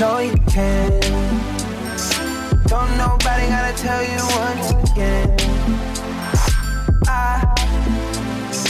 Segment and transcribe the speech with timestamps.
[0.00, 0.98] Know you can.
[2.68, 5.36] Don't nobody gotta tell you once again.
[7.06, 7.44] I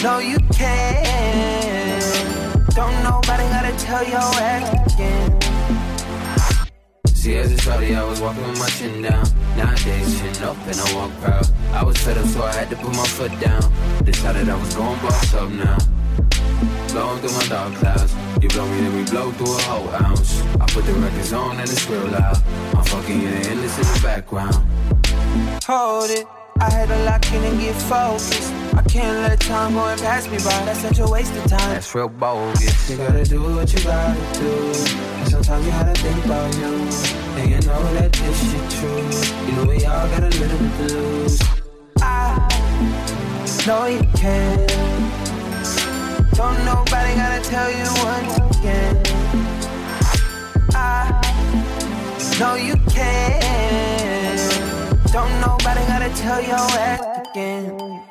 [0.02, 2.00] know you can.
[2.74, 5.30] Don't nobody gotta tell your ass again.
[7.06, 9.24] See, as a shorty, I was walking with my chin down.
[9.56, 11.46] Nowadays, chin up and I walk proud.
[11.72, 13.62] I was fed up, so I had to put my foot down.
[14.02, 15.78] Decided I was going boss up now.
[16.88, 18.29] Blowing through my dark clouds.
[18.40, 20.40] You blow me, then we blow through a whole ounce.
[20.58, 22.42] I put the records on and it's real loud.
[22.74, 24.54] I'm fucking in the endless in the background.
[25.64, 26.26] Hold it.
[26.58, 28.50] I had to lock in and get focused.
[28.74, 30.64] I can't let time go and pass me by.
[30.64, 31.70] That's such a waste of time.
[31.74, 32.90] That's real bogus.
[32.90, 34.72] You gotta do what you gotta do.
[35.20, 36.72] And sometimes you gotta think about you.
[37.36, 39.46] And you know that this shit true.
[39.46, 41.42] You know we all got a little bit to lose.
[41.98, 42.38] I
[43.66, 45.29] know you can.
[46.40, 48.96] Don't nobody gotta tell you once again.
[50.72, 51.12] I
[52.40, 54.38] know you can.
[55.12, 58.02] Don't nobody gotta tell your ass again.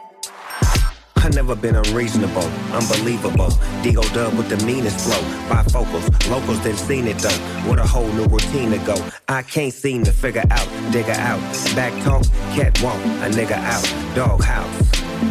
[1.16, 3.50] I never been unreasonable, unbelievable.
[3.82, 5.24] Digo dub with the meanest flow.
[5.50, 7.40] Bifocals, locals didn't seen it though.
[7.68, 8.96] What a whole new routine to go.
[9.28, 11.42] I can't seem to figure out, digger out.
[11.76, 13.84] Back talk, catwalk, a nigga out.
[14.14, 14.82] Doghouse.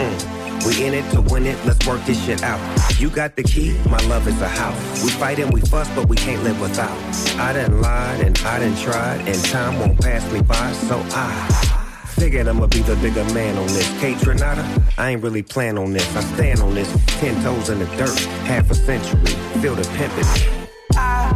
[0.00, 0.38] Mm.
[0.69, 2.61] We in it to win it, let's work this shit out.
[3.00, 5.02] You got the key, my love is a house.
[5.02, 6.92] We fight and we fuss, but we can't live without.
[7.41, 12.04] I done lied and I done tried, and time won't pass me by, so I.
[12.16, 13.88] Figured I'ma be the bigger man on this.
[13.98, 14.62] Kate Renata,
[14.98, 16.06] I ain't really plan on this.
[16.15, 19.25] I stand on this, ten toes in the dirt, half a century.
[19.62, 20.69] Feel the pimpin'.
[20.97, 21.32] I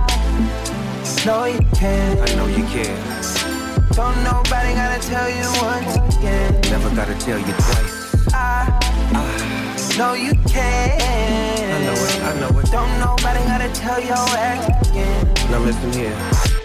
[1.25, 2.19] know you can.
[2.19, 2.97] I know you can.
[3.93, 6.61] Don't nobody gotta tell you once again.
[6.71, 7.92] Never gotta tell you twice.
[8.33, 11.01] I know you can.
[11.73, 12.67] I know it, I know it.
[12.71, 15.35] Don't nobody gotta tell your ass again.
[15.51, 16.62] Now listen here.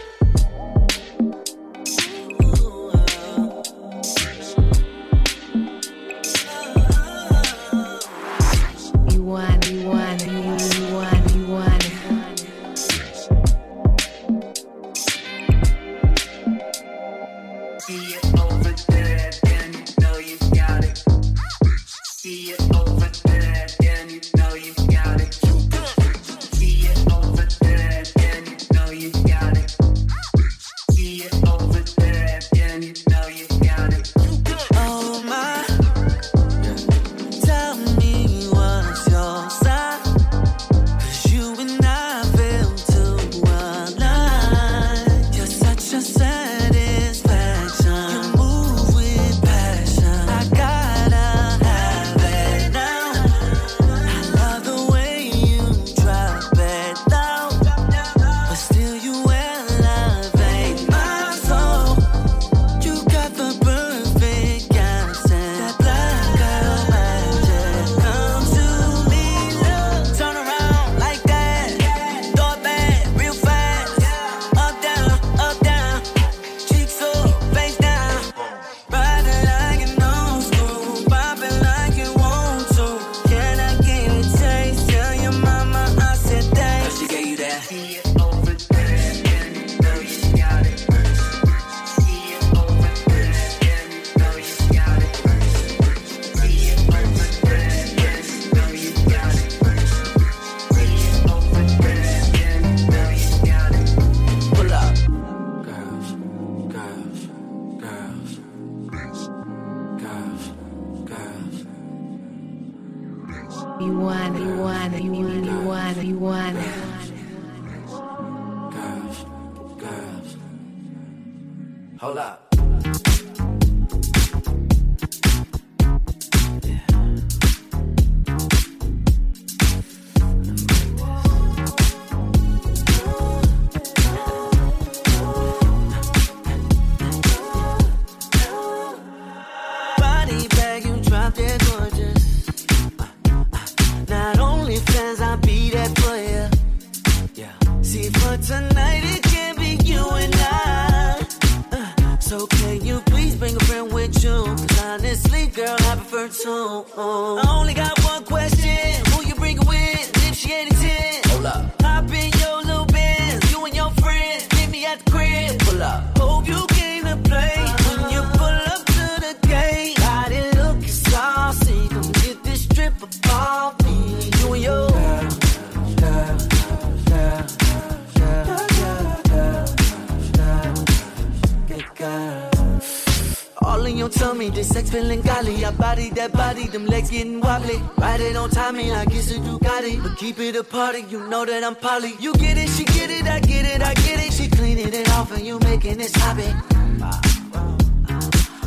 [191.81, 192.13] Polly.
[192.19, 194.33] You get it, she get it, I get it, I get it.
[194.33, 196.51] She cleaning it off and you making it sloppy.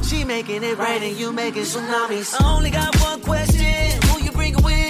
[0.09, 2.41] She making it rain and you making tsunamis.
[2.41, 4.90] I only got one question: Who you bringing with?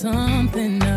[0.00, 0.89] something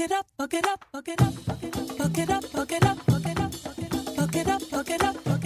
[0.00, 2.72] it up, fuck it up, fuck it up, fuck it up, fuck it up, fuck
[2.72, 5.39] it up, fuck it up, fuck it up, fuck it up,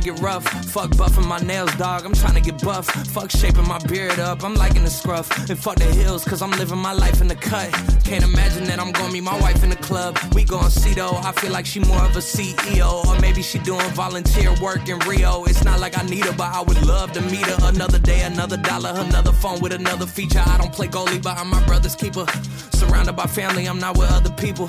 [0.00, 0.44] to get rough.
[0.72, 2.86] Fuck buffing my nails, dog, I'm trying to get buff.
[2.86, 5.28] Fuck shaping my beard up, I'm liking the scruff.
[5.48, 7.70] And fuck the hills, cause I'm living my life in the cut.
[8.04, 10.18] Can't imagine that I'm gonna meet my wife in the club.
[10.34, 13.04] We gon' see though, I feel like she more of a CEO.
[13.06, 15.44] Or maybe she doing volunteer work in Rio.
[15.44, 17.58] It's not like I need her, but I would love to meet her.
[17.68, 20.42] Another day, another dollar, another phone with another feature.
[20.44, 22.26] I don't play goalie, but I'm my brother's keeper.
[22.72, 24.68] Surrounded by family, I'm not with other people.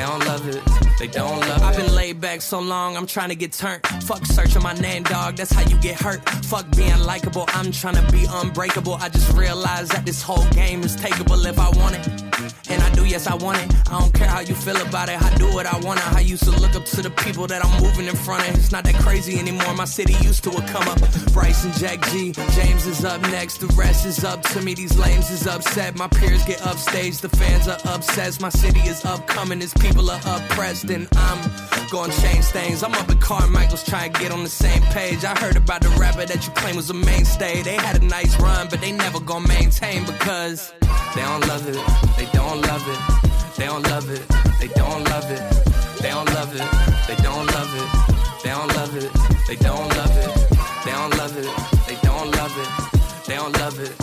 [0.00, 0.62] They don't love it.
[0.98, 1.62] They don't love it.
[1.62, 3.86] I've been laid back so long, I'm trying to get turned.
[4.04, 5.36] Fuck searching my name, dog.
[5.36, 6.26] That's how you get hurt.
[6.46, 7.44] Fuck being likable.
[7.48, 8.94] I'm trying to be unbreakable.
[8.94, 12.29] I just realized that this whole game is takeable if I want it.
[12.68, 13.74] And I do, yes, I want it.
[13.90, 15.20] I don't care how you feel about it.
[15.20, 16.00] I do what I want.
[16.14, 18.54] I used to look up to the people that I'm moving in front of.
[18.54, 19.74] It's not that crazy anymore.
[19.74, 21.00] My city used to a come up.
[21.32, 22.32] Bryce and Jack G.
[22.52, 23.58] James is up next.
[23.58, 24.74] The rest is up to me.
[24.74, 25.96] These lames is upset.
[25.96, 27.18] My peers get upstage.
[27.18, 28.40] The fans are obsessed.
[28.40, 29.58] My city is upcoming.
[29.58, 30.90] These people are oppressed.
[30.90, 31.50] And I'm
[31.90, 32.82] gonna change things.
[32.82, 35.24] I'm up at Carmichael's trying to get on the same page.
[35.24, 37.62] I heard about the rapper that you claim was a mainstay.
[37.62, 40.72] They had a nice run, but they never gonna maintain because
[41.14, 41.74] they don't love it.
[42.16, 43.56] They don't love it.
[43.56, 44.26] They don't love it.
[44.60, 45.42] They don't love it.
[46.00, 47.06] They don't love it.
[47.08, 47.88] They don't love it.
[48.42, 49.10] They don't love it.
[49.46, 50.50] They don't love it.
[50.84, 51.50] They don't love it.
[51.86, 53.26] They don't love it.
[53.26, 53.99] They don't love it.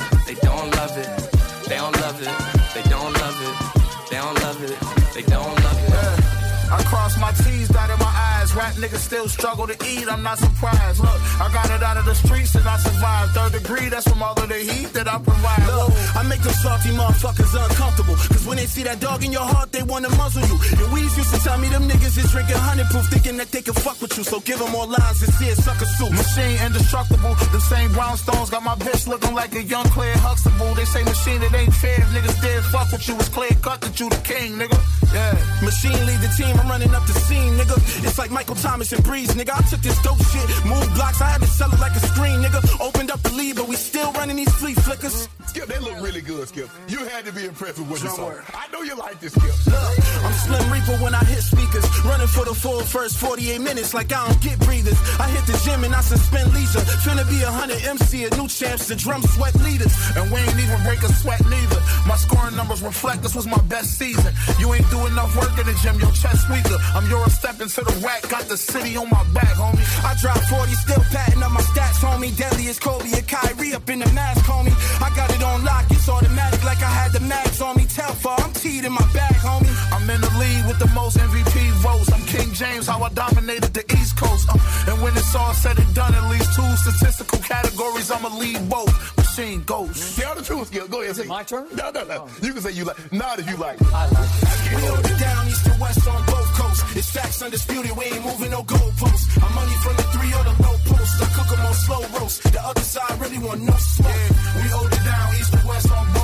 [8.67, 8.77] Eyes.
[8.77, 10.99] Niggas still struggle to eat, I'm not surprised.
[10.99, 13.31] Look, I got it out of the streets and I survived.
[13.33, 15.65] Third degree, that's from all of the heat that I provide.
[15.67, 18.15] Look, I make them salty motherfuckers uncomfortable.
[18.15, 20.57] Cause when they see that dog in your heart, they wanna muzzle you.
[20.79, 23.61] And Weez used to tell me them niggas is drinking honey proof, thinking that they
[23.61, 24.23] can fuck with you.
[24.23, 26.11] So give them more lines and see it sucker suit.
[26.11, 27.33] Machine indestructible.
[27.51, 30.73] The same brownstones got my bitch looking like a young Claire Huxtable.
[30.75, 31.97] They say machine, it ain't fair.
[31.97, 34.79] If niggas did fuck with you, it's clear cut that you the king, nigga.
[35.13, 35.33] Yeah.
[35.63, 37.77] Machine lead the team, I'm running up the scene, nigga.
[38.05, 39.53] It's like Michael Thomas and Breeze, nigga.
[39.53, 42.41] I took this dope shit, moved blocks, I had to sell it like a screen,
[42.41, 42.59] nigga.
[42.81, 45.29] Opened up the lead, but we still running these flea flickers.
[45.45, 46.69] Skip, they look really good, Skip.
[46.87, 48.25] You had to be impressed with what you saw.
[48.25, 48.45] work.
[48.53, 49.53] I know you like this, Skip.
[49.67, 51.85] Look, I'm Slim Reaper when I hit speakers.
[52.05, 54.97] Running for the full first 48 minutes like I don't get breathers.
[55.19, 56.83] I hit the gym and I suspend leisure.
[57.05, 59.93] Finna be a 100 MC, a new champs, the drum sweat leaders.
[60.15, 61.81] And we ain't even break a sweat neither.
[62.07, 64.33] My scoring numbers reflect this was my best season.
[64.59, 66.77] You ain't do enough work in the gym, your chest weaker.
[66.93, 69.83] I'm your step into the rack, got the city on my back, homie.
[70.03, 72.35] I drop 40, still patting up my stats, homie.
[72.37, 74.73] Deadly as Kobe and Kyrie up in the mask, homie.
[75.01, 77.85] I got it on lock, it's automatic like I had the mags on me.
[77.85, 79.86] Tell I'm teed in my bag, homie.
[80.07, 82.09] I'm in the lead with the most MVP votes.
[82.13, 84.47] I'm King James, how I dominated the East Coast.
[84.47, 84.55] Uh,
[84.87, 88.95] and when it's all said and done, at least two statistical categories, I'ma lead both.
[89.17, 90.17] Machine Ghost.
[90.17, 90.89] Tell the truth, Skip.
[90.89, 91.67] Go ahead, say My turn?
[91.75, 92.29] No, no, no.
[92.41, 92.95] You can say you like.
[93.11, 93.81] Not if you like.
[93.91, 94.75] I like it.
[94.79, 96.95] We hold it down east and west on both coasts.
[96.95, 99.43] It's facts undisputed, we ain't moving no goalposts.
[99.43, 101.21] I'm money from the three or the low post.
[101.21, 102.43] I cook 'em on slow roast.
[102.43, 104.15] The other side really want no smoke.
[104.15, 106.16] Yeah, we hold it down east and west on both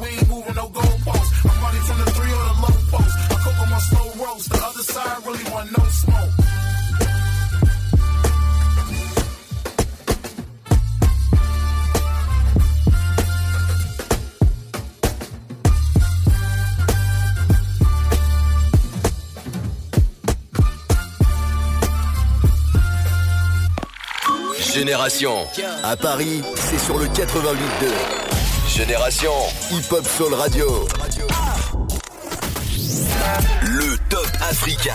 [0.00, 1.30] we ain't moving no goalposts.
[1.44, 3.14] I'm money from the three or the low post.
[3.30, 4.50] I cook 'em on slow roast.
[4.50, 6.34] The other side really want no smoke.
[24.74, 25.34] Génération.
[25.82, 28.37] À Paris, c'est sur le 88.2.
[28.78, 29.32] Génération.
[29.72, 30.86] Hip Hop Soul Radio.
[33.64, 34.94] Le Top Africa.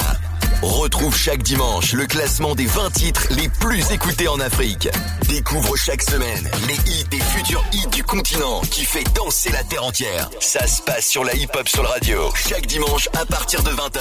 [0.64, 4.88] Retrouve chaque dimanche le classement des 20 titres les plus écoutés en Afrique.
[5.28, 9.84] Découvre chaque semaine les hits et futurs hits du continent qui fait danser la terre
[9.84, 10.30] entière.
[10.40, 14.00] Ça se passe sur la Hip Hop Soul Radio chaque dimanche à partir de 20h.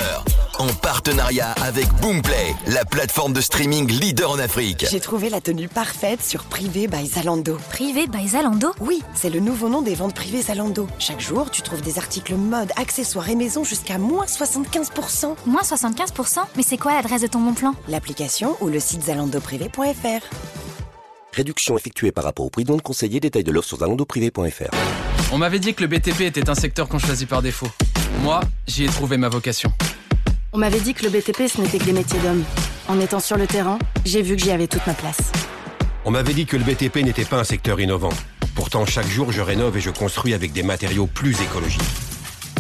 [0.61, 4.87] En partenariat avec Boomplay, la plateforme de streaming leader en Afrique.
[4.89, 7.59] J'ai trouvé la tenue parfaite sur Privé by Zalando.
[7.71, 8.73] Privé by Zalando?
[8.79, 10.87] Oui, c'est le nouveau nom des ventes privées Zalando.
[11.01, 15.35] Chaque jour, tu trouves des articles mode, accessoires et maison jusqu'à moins 75%.
[15.47, 17.75] Moins 75% Mais c'est quoi l'adresse de ton bon plan?
[17.89, 20.27] L'application ou le site zalandoprivé.fr.
[21.33, 23.21] Réduction effectuée par rapport au prix de vente conseillé.
[23.21, 24.71] Détail de l'offre sur zalandoprivé.fr.
[25.33, 27.69] On m'avait dit que le BTP était un secteur qu'on choisit par défaut.
[28.23, 29.73] Moi, j'y ai trouvé ma vocation.
[30.53, 32.45] On m'avait dit que le BTP, ce n'était que des métiers d'hommes.
[32.87, 35.33] En étant sur le terrain, j'ai vu que j'y avais toute ma place.
[36.05, 38.13] On m'avait dit que le BTP n'était pas un secteur innovant.
[38.55, 41.81] Pourtant, chaque jour, je rénove et je construis avec des matériaux plus écologiques.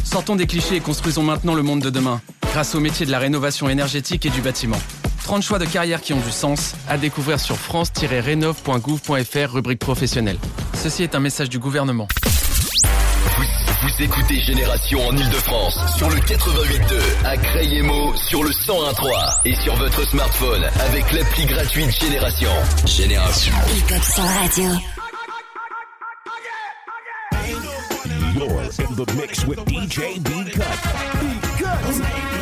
[0.02, 2.22] Sortons des clichés et construisons maintenant le monde de demain,
[2.52, 4.76] grâce au métier de la rénovation énergétique et du bâtiment.
[5.24, 10.36] 30 choix de carrière qui ont du sens, à découvrir sur france-rénov.gouv.fr, rubrique professionnelle.
[10.74, 12.08] Ceci est un message du gouvernement.
[13.36, 13.44] Vous,
[13.82, 19.74] vous écoutez Génération en Ile-de-France sur le 88.2, à Crayemo sur le 101.3 et sur
[19.76, 22.50] votre smartphone avec l'appli gratuite Génération.
[22.84, 23.54] Génération.
[23.74, 24.70] Hip Hop Soul Radio.
[28.34, 32.41] You're in the mix with DJ B Cut.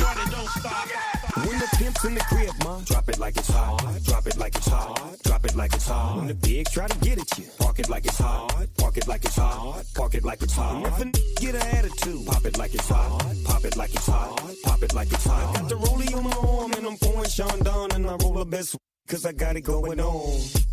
[2.05, 3.79] in the crib, ma, drop it like it's hot.
[4.03, 5.17] Drop it like it's hot.
[5.23, 6.17] Drop it like it's hot.
[6.17, 8.67] When the pigs try to get at you, park it like it's hot.
[8.77, 9.83] Park it like it's hot.
[9.95, 10.85] Park it like it's hot.
[10.85, 11.05] If a
[11.39, 13.35] get an attitude, pop it like it's hot.
[13.45, 14.55] Pop it like it's hot.
[14.63, 15.55] Pop it like it's hot.
[15.55, 18.75] Got the rollie on my arm and I'm pouring Sean and I roll the best
[19.07, 20.70] cause I got it going on.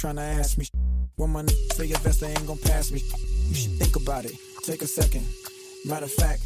[0.00, 0.66] Tryna ask me
[1.16, 3.02] when my say your vest, they ain't gon' pass me.
[3.48, 4.32] You should think about it.
[4.62, 5.26] Take a second.
[5.84, 6.40] Matter of fact,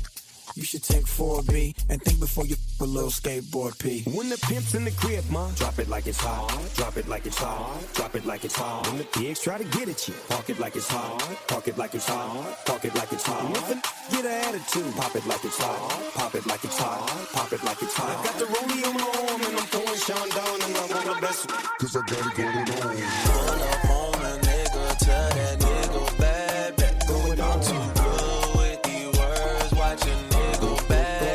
[0.54, 4.02] you should take 4B and think before you f- a little skateboard P.
[4.14, 6.48] When the pimp's in the crib, ma, drop it like it's hot.
[6.76, 7.80] Drop it like it's hot.
[7.94, 8.86] Drop it like it's hot.
[8.86, 11.18] When the pigs try to get at you, park it like it's hot.
[11.48, 12.64] Park it like it's hot.
[12.66, 13.44] Park it like it's hot.
[13.44, 16.14] And if a n- get an attitude, pop it like it's hot.
[16.14, 17.28] Pop it like it's hot.
[17.32, 18.16] Pop it like it's hot.
[18.18, 21.14] I got the rollie on my arm and I'm throwing Sean down and I roll
[21.14, 21.48] the best
[21.80, 23.73] cause I gotta get it going on.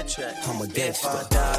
[0.09, 0.35] Track.
[0.47, 1.07] I'm a If gangster.
[1.07, 1.58] I die,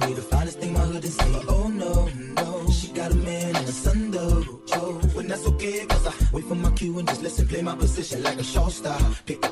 [0.00, 1.34] to me, the finest thing my hood is see.
[1.48, 4.44] Oh no, no, she got a man and a son though.
[4.74, 7.76] Oh, when that's okay, cause I wait for my cue and just listen, play my
[7.76, 8.98] position like a show star.
[9.26, 9.48] Pick the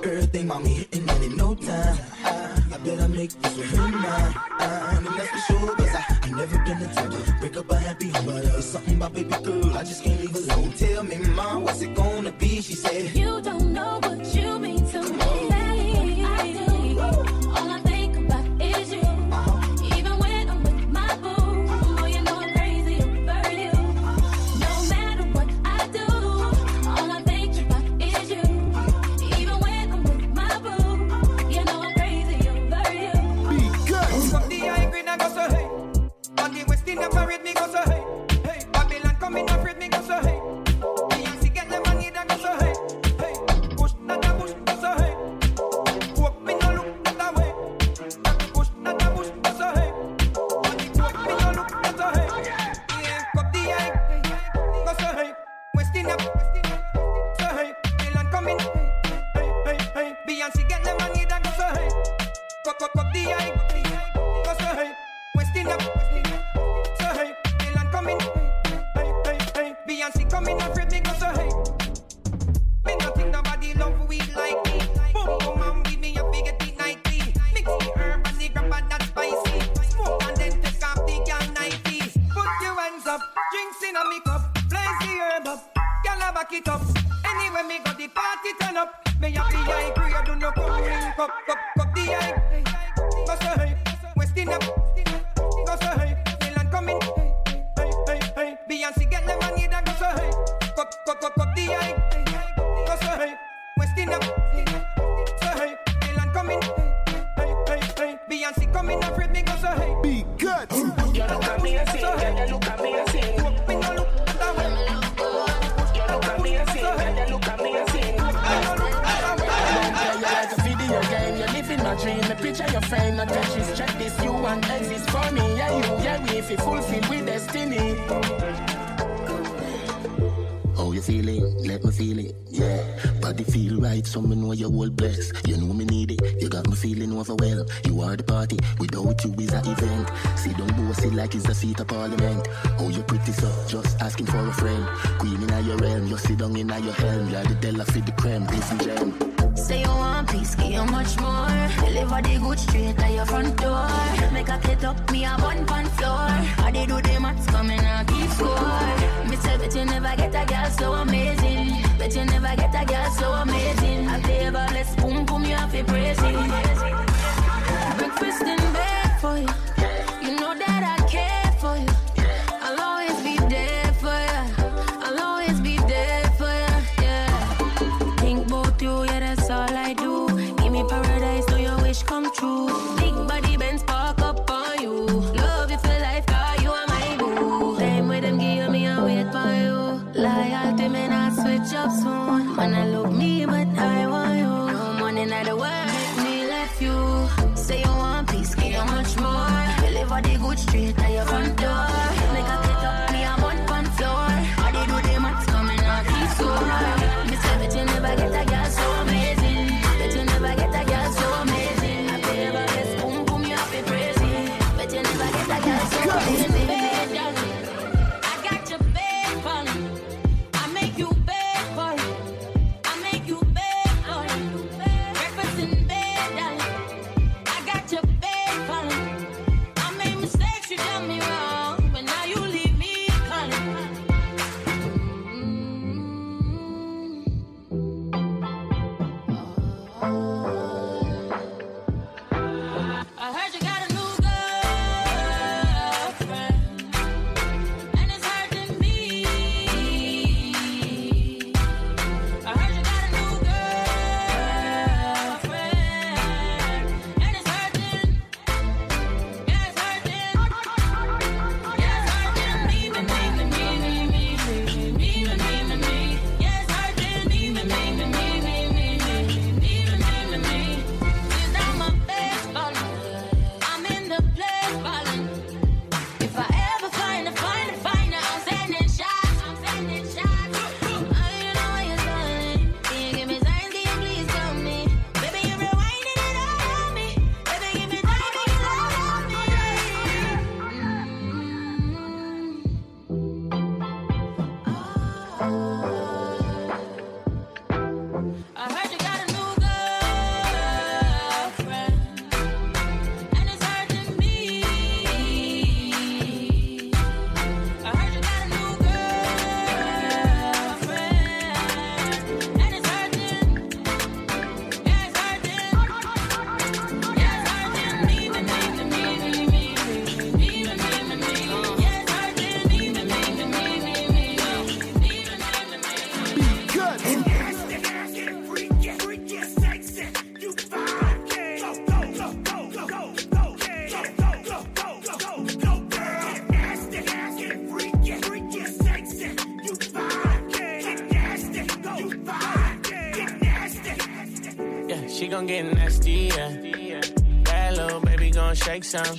[345.51, 347.01] get nasty, yeah.
[347.45, 349.17] That little baby gon' shake some.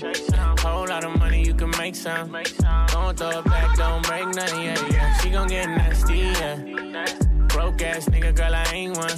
[0.60, 2.32] Whole lot of money, you can make some.
[2.88, 5.17] Don't throw it back, don't break nothing, yeah, yeah.
[5.17, 6.56] She gon' get nasty, yeah.
[7.50, 9.17] Broke ass nigga, girl, I ain't one.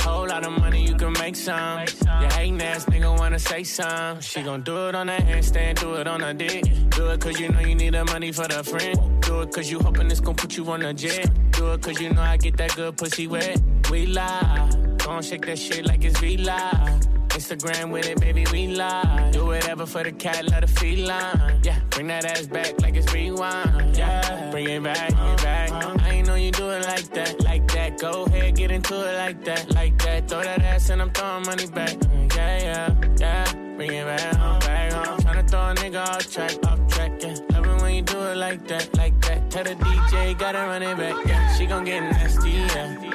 [0.00, 1.84] Whole lot of money, you can make some.
[2.20, 4.20] Your hate ass nigga wanna say some.
[4.20, 6.64] She gon' do it on her handstand, do it on her dick.
[6.90, 9.22] Do it cause you know you need the money for the friend.
[9.22, 11.30] Do it cause you hoping it's gon' put you on a jet.
[11.52, 13.60] Do it cause you know I get that good pussy wet.
[13.88, 17.00] We lie phone, shake that shit like it's V Live.
[17.30, 19.32] Instagram with it, baby, we live.
[19.32, 21.60] Do whatever for the cat, love the feline.
[21.62, 23.96] Yeah, bring that ass back like it's rewind.
[23.96, 25.70] Yeah, bring it back, bring it back.
[26.02, 27.98] I ain't know you do it like that, like that.
[27.98, 30.28] Go ahead, get into it like that, like that.
[30.28, 31.96] Throw that ass and I'm throwing money back.
[31.96, 33.52] Mm, yeah, yeah, yeah.
[33.76, 35.18] Bring it back, home, back home.
[35.20, 37.12] Tryna throw a nigga off track, off track.
[37.22, 39.50] Yeah, love it when you do it like that, like that.
[39.50, 41.16] Tell the DJ gotta run it back.
[41.26, 42.50] Yeah, she gon' get nasty.
[42.50, 43.09] Yeah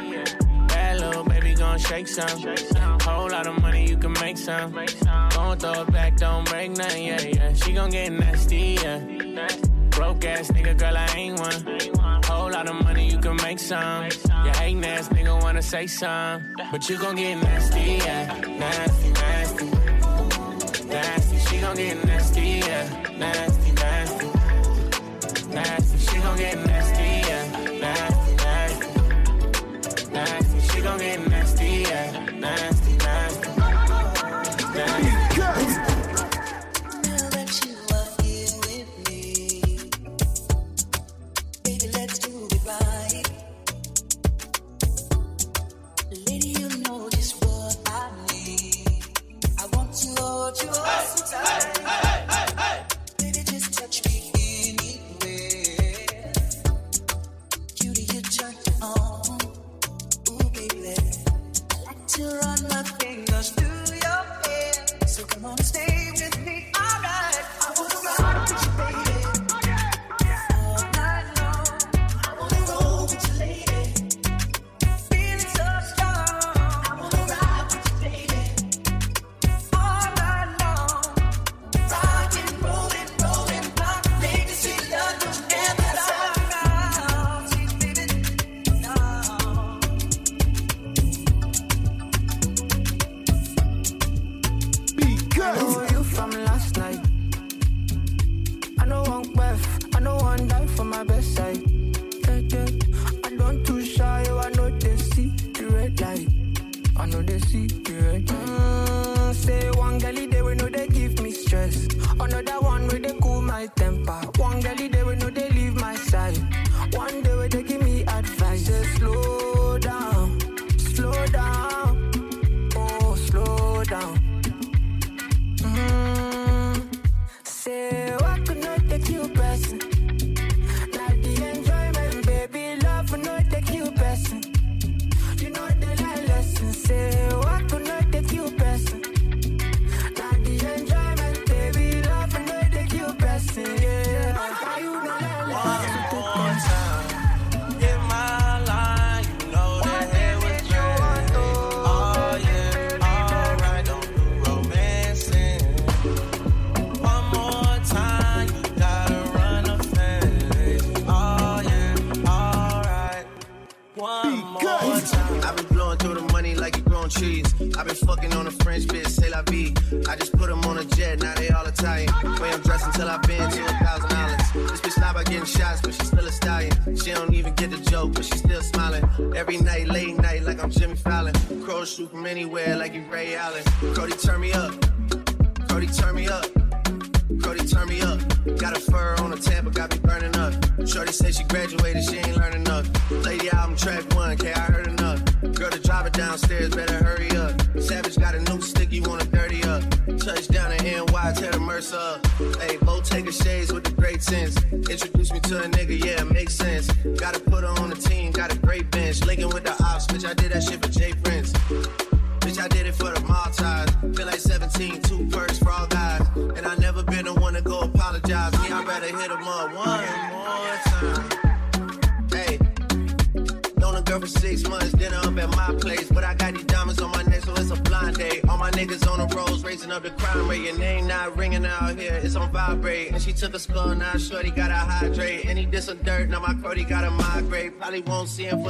[1.76, 2.56] gon' shake some.
[3.02, 4.72] Whole lot of money, you can make some.
[5.30, 7.54] Don't throw it back, don't break nothing, yeah, yeah.
[7.54, 9.00] She gon' get nasty, yeah.
[9.90, 12.24] Broke ass nigga, girl, I ain't one.
[12.24, 14.06] Whole lot of money, you can make some.
[14.46, 16.56] You hating ass nigga wanna say some.
[16.72, 18.40] But you gon' get nasty, yeah.
[18.64, 19.66] Nasty, nasty.
[20.88, 22.86] Nasty, she gon' get nasty, yeah.
[23.18, 23.55] Nasty.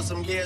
[0.06, 0.45] some gear.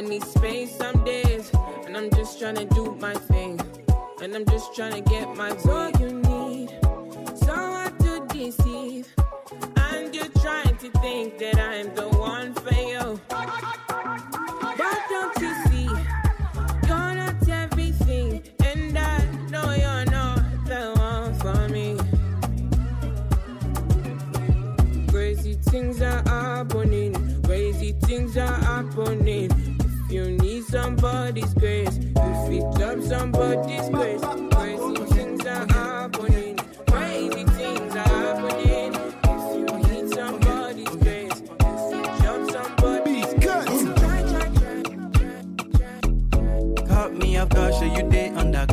[0.00, 1.50] I'ma need space some days.
[1.84, 3.60] And I'm just trying to do my thing.
[4.22, 5.92] And I'm just trying to get my way.
[6.00, 6.70] you need
[7.34, 9.14] So someone to deceive.
[9.76, 13.20] And you're trying to think that I'm the one for you.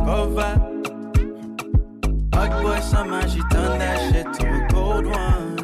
[0.07, 0.61] Undercover.
[2.33, 5.57] Hot boy summer, she turned that shit to a cold one.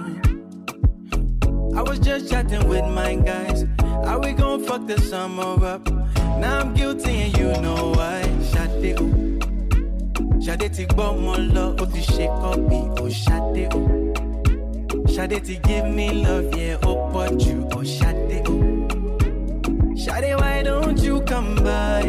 [1.76, 3.66] I was just chatting with my guys.
[4.06, 5.88] How we gon' fuck the summer up?
[6.40, 8.22] Now I'm guilty and you know why.
[8.52, 9.10] Shade o.
[10.42, 13.82] Shade ti gbọ́ mọ lọ, ó ti ṣe kọ́bí, ó ṣade o.
[15.14, 18.56] Shade ti give me love, yeah, ó pọ̀ jù, ó ṣade o.
[19.96, 22.04] Shade, why don't you come by?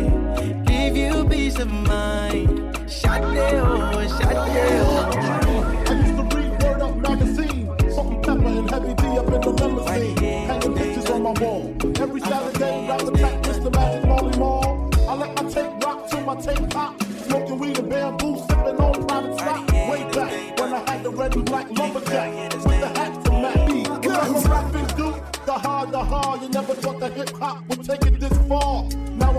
[0.84, 2.46] Give you peace of mind.
[2.90, 5.84] Shade, oh, Shade, oh.
[5.88, 9.40] I used to read Word Up magazine, salt and pepper and heavy D up in
[9.40, 10.16] the limousine,
[10.46, 11.74] hanging pictures on my wall.
[11.98, 13.72] Every Saturday, rap attack, Mr.
[13.72, 14.90] Magic Marley Marl.
[15.08, 19.06] I let my tape rock till my tape pop, smoking weed and bamboo, sipping on
[19.06, 19.72] private stock.
[19.72, 24.04] Way back when I had the red and black lumberjack with the hat to match.
[24.04, 25.32] Remember rapping Duke?
[25.46, 26.42] The hard, the hard.
[26.42, 28.86] You never thought that hip hop would take it this far.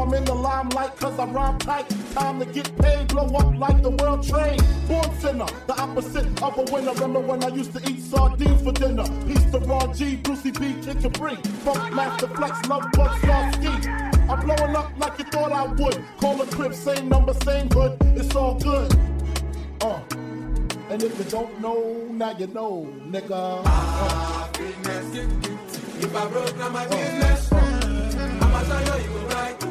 [0.05, 1.89] I'm in the limelight cause I rhyme tight.
[2.13, 4.61] Time to get paid, blow up like the world trade.
[4.87, 6.93] Born sinner, the opposite of a winner.
[6.93, 9.05] Remember when I used to eat sardines for dinner?
[9.25, 11.37] Peace to Ron G, Brucey B, Kid Capri.
[11.65, 14.29] Funkmaster Flex, Love Bug, Starski.
[14.29, 15.99] I'm blowing up like you thought I would.
[16.19, 17.97] Call a crib, same number, same hood.
[18.15, 18.93] It's all good.
[19.81, 19.99] Uh.
[20.91, 23.63] And if you don't know, now you know, nigga.
[23.65, 24.47] Uh.
[25.97, 27.51] If I broke, now my business.
[27.51, 29.64] I'ma tell you, you right.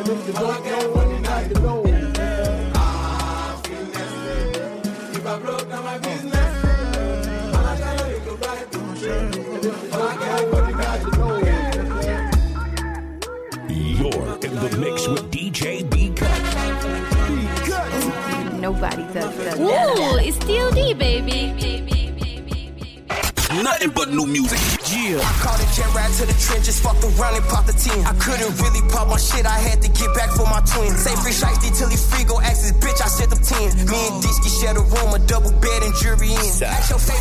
[0.00, 1.84] And if you don't know, now you know.
[2.74, 5.18] Ah, finesse, baby.
[5.18, 6.34] If I broke, now my business.
[7.54, 8.64] I'ma tell you, you go right.
[9.92, 11.36] All I got for the night, you know.
[14.00, 16.40] You're in the mix with DJ B Cut.
[18.58, 19.58] Nobody does that.
[19.58, 21.99] Ooh, it's still D, baby.
[23.50, 24.62] Nothing but new music.
[24.86, 25.18] Yeah.
[25.18, 27.98] I caught a jet ride to the trenches, fucked around and popped the team.
[28.06, 30.94] I couldn't really pop my shit, I had to get back for my twin.
[30.94, 33.90] Say free shiesty till he free, go ask his bitch, I set them 10.
[33.90, 36.46] Me and Disky share the room, a double bed and jury in.
[36.46, 36.70] Ça,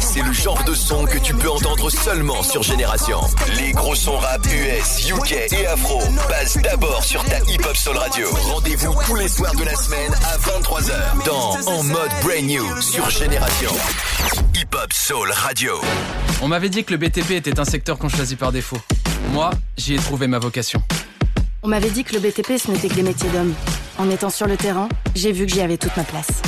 [0.02, 3.20] c'est le genre de son que tu peux entendre seulement sur Génération.
[3.58, 6.00] Les gros sons rap US, UK et Afro
[6.30, 8.28] passent d'abord sur ta Hip Hop Soul Radio.
[8.54, 13.10] Rendez-vous tous les soirs de la semaine à 23h dans En mode Brand New sur
[13.10, 13.72] Génération.
[14.60, 15.80] Hip Hop Soul Radio.
[16.42, 18.78] On m'avait dit que le BTP était un secteur qu'on choisit par défaut.
[19.32, 20.84] Moi, j'y ai trouvé ma vocation.
[21.64, 23.54] On m'avait dit que le BTP, ce n'était que des métiers d'hommes.
[23.98, 26.42] En étant sur le terrain, j'ai vu que j'y avais toute ma place.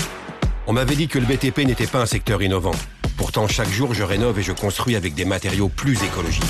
[0.67, 2.75] On m'avait dit que le BTP n'était pas un secteur innovant.
[3.15, 6.43] Pourtant, chaque jour, je rénove et je construis avec des matériaux plus écologiques.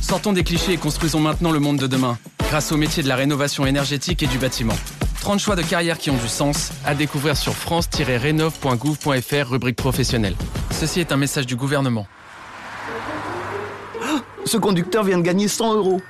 [0.00, 2.16] Sortons des clichés et construisons maintenant le monde de demain,
[2.48, 4.76] grâce au métier de la rénovation énergétique et du bâtiment.
[5.26, 10.36] 30 choix de carrière qui ont du sens, à découvrir sur france-rénov.gouv.fr, rubrique professionnelle.
[10.70, 12.06] Ceci est un message du gouvernement.
[14.44, 16.00] Ce conducteur vient de gagner 100 euros.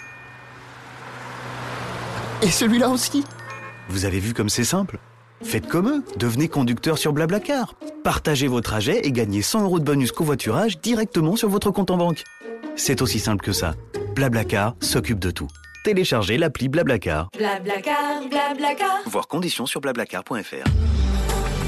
[2.43, 3.25] Et celui-là aussi.
[3.89, 4.99] Vous avez vu comme c'est simple
[5.43, 7.73] Faites comme eux, devenez conducteur sur Blablacar.
[8.05, 11.97] Partagez vos trajets et gagnez 100 euros de bonus covoiturage directement sur votre compte en
[11.97, 12.23] banque.
[12.77, 13.77] C'est aussi simple que ça.
[14.15, 15.49] Blablacar s'occupe de tout.
[15.87, 17.29] Téléchargez l'appli Blablacar.
[17.39, 19.03] Blablacar, blablacar.
[19.07, 20.65] Voir conditions sur blablacar.fr.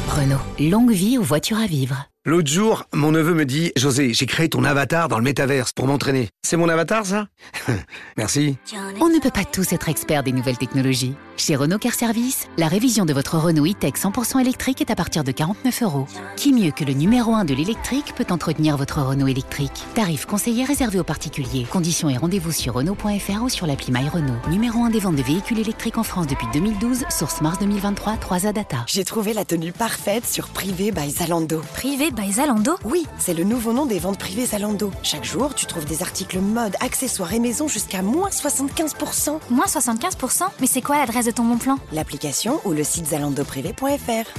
[0.08, 0.40] Renault.
[0.58, 2.08] Longue vie aux voitures à vivre.
[2.28, 5.86] L'autre jour, mon neveu me dit José, j'ai créé ton avatar dans le métaverse pour
[5.86, 6.28] m'entraîner.
[6.42, 7.28] C'est mon avatar, ça
[8.18, 8.58] Merci.
[9.00, 11.14] On ne peut pas tous être experts des nouvelles technologies.
[11.38, 15.24] Chez Renault Car Service, la révision de votre Renault e-tech 100% électrique est à partir
[15.24, 16.06] de 49 euros.
[16.36, 19.84] Qui mieux que le numéro 1 de l'électrique peut entretenir votre Renault électrique?
[19.94, 21.64] Tarif conseillé réservé aux particuliers.
[21.70, 24.36] Conditions et rendez-vous sur Renault.fr ou sur l'appli My Renault.
[24.50, 28.52] Numéro 1 des ventes de véhicules électriques en France depuis 2012, source mars 2023, 3A
[28.52, 28.84] Data.
[28.86, 31.62] J'ai trouvé la tenue parfaite sur Privé by Zalando.
[31.72, 34.90] Privé by Zalando Oui, c'est le nouveau nom des ventes privées Zalando.
[35.02, 39.38] Chaque jour, tu trouves des articles mode, accessoires et maison jusqu'à moins 75%.
[39.50, 41.78] Moins 75% Mais c'est quoi l'adresse de ton bon plan?
[41.92, 44.32] L'application ou le site zalandoprivé.fr.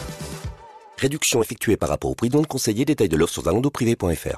[0.98, 2.84] Réduction effectuée par rapport au prix de vente conseillé.
[2.84, 4.38] Détail de l'offre sur zalandoprivé.fr.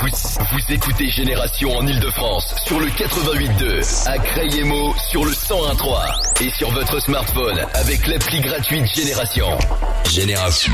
[0.00, 6.50] Vous, vous écoutez Génération en Ile-de-France sur le 88.2, à Crayemo sur le 101.3 et
[6.50, 9.46] sur votre smartphone avec l'appli gratuite Génération.
[10.08, 10.72] Génération.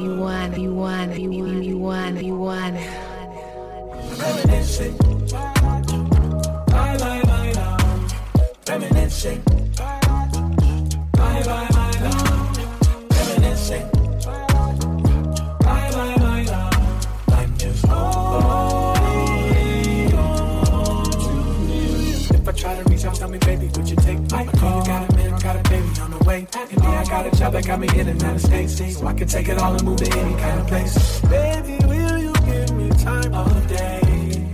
[0.00, 2.72] B1, B1, B1, B1, B1.
[4.18, 4.96] Reminiscing.
[6.66, 7.76] Bye, bye, bye, now.
[8.66, 9.42] Reminiscing.
[9.76, 10.00] Bye,
[11.12, 11.89] bye, bye,
[23.00, 24.80] I try to tell me, baby, would you take my call?
[24.80, 26.46] You got a man, got a baby on the way.
[26.54, 28.68] And me, I got a job that got me in and out of state.
[28.68, 31.20] So I can take it all and move to any kind of place.
[31.20, 34.50] Baby, will you give me time of day?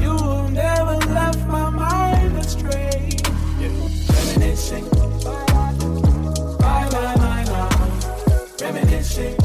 [0.00, 3.10] You will never left my mind astray.
[4.08, 4.88] Reminiscing.
[6.58, 8.60] Bye bye my love.
[8.62, 9.39] Reminiscing.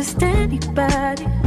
[0.00, 1.39] Just anybody.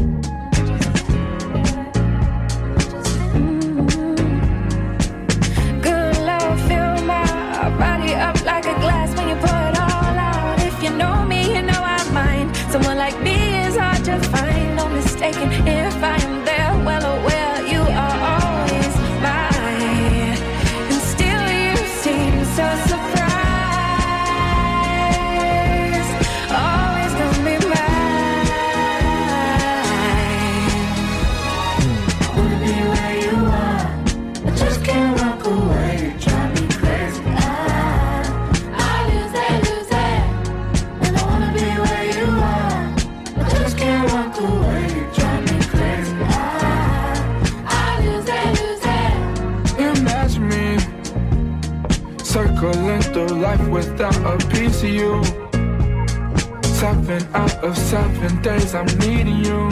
[57.33, 59.69] Out of seven days I'm needing you.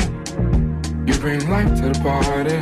[1.06, 2.60] You bring life to the party.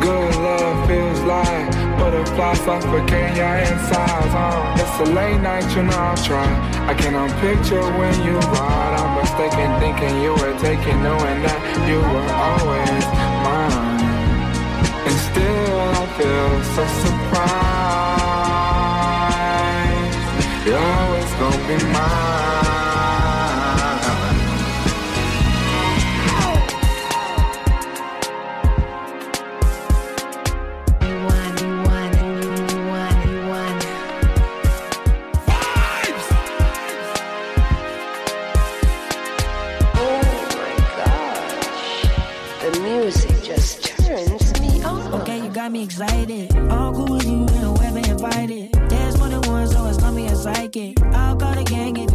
[0.00, 4.34] Good love feels like butterflies suffocating your insides.
[4.34, 6.48] Uh, it's a late night, you know I'll try.
[6.86, 8.94] I cannot picture when you ride.
[9.00, 13.04] I'm mistaken, thinking you were taking, knowing that you were always
[13.44, 14.00] mine.
[15.06, 18.09] And still I feel so surprised.
[20.66, 23.00] You're always gonna be mine.
[31.00, 33.76] B1, B1, B1, B1.
[42.60, 45.14] The music just turns me on.
[45.22, 46.49] Okay, you got me excited.
[51.70, 52.09] Gang if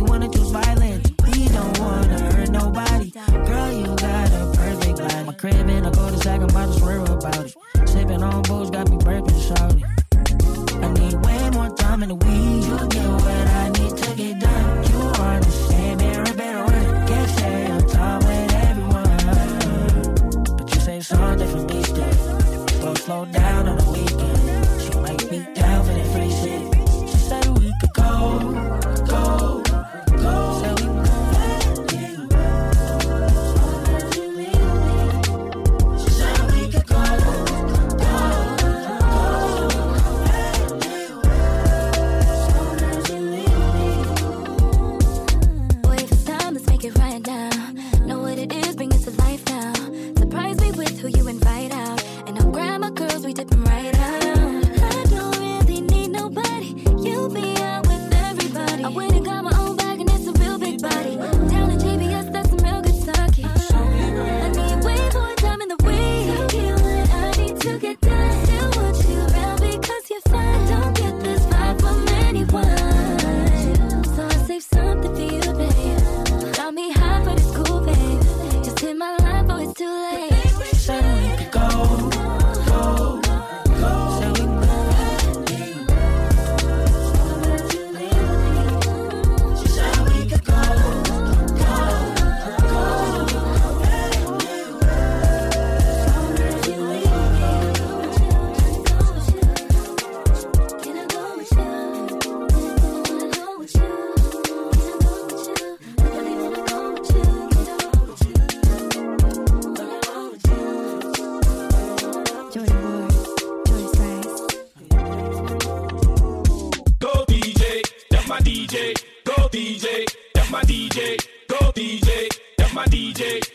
[118.65, 123.54] DJ, go DJ, that's my DJ, go DJ, that's my DJ.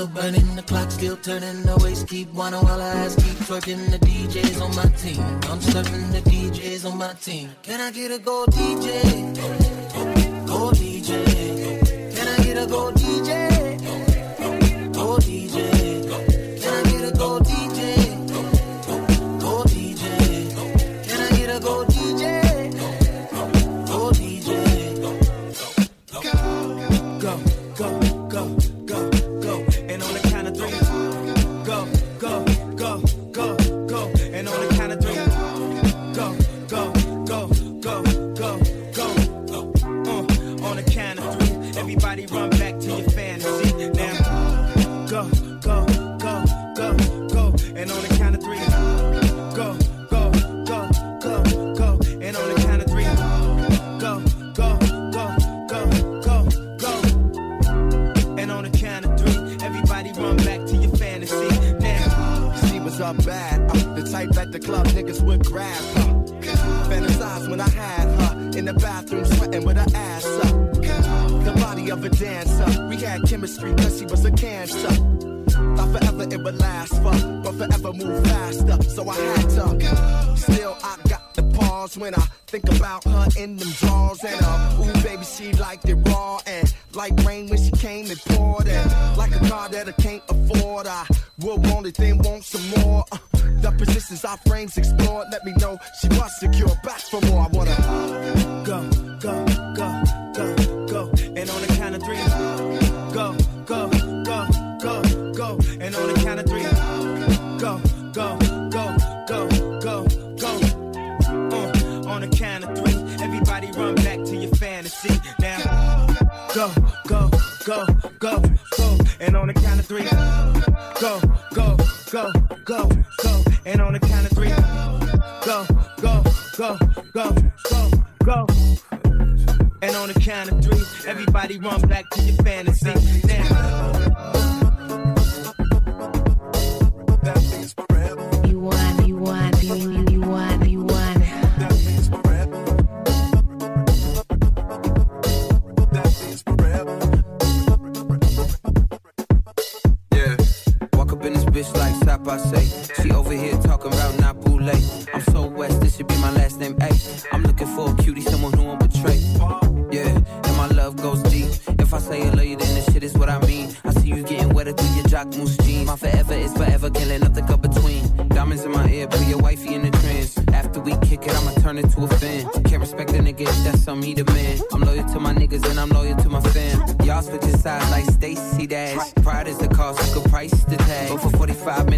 [0.00, 3.90] still burning, the clock still turning, the waist keep winding while I keep twerking.
[3.90, 7.50] The DJs on my team, I'm certain the DJs on my team.
[7.62, 8.86] Can I get a gold DJ?
[10.46, 12.16] Gold DJ.
[12.16, 13.49] Can I get a gold DJ?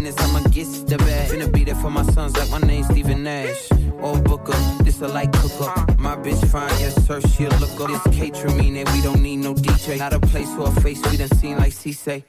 [0.03, 1.29] minutes, I'ma get the bag.
[1.29, 3.69] Finna be there for my sons, like my name's Stephen Nash.
[4.01, 5.71] Old booker, this a light cooker.
[5.97, 7.87] My bitch fine, yes sir, she a looker.
[7.87, 9.97] This catering mean that we don't need no DJ.
[9.97, 12.23] Not a place for a face we done seen like C say.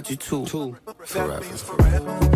[0.00, 0.76] I think about you too.
[1.04, 1.42] Forever.
[1.42, 2.29] from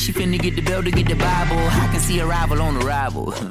[0.00, 1.56] said she finna get the bell to get the Bible.
[1.56, 3.34] I can see a rival on arrival.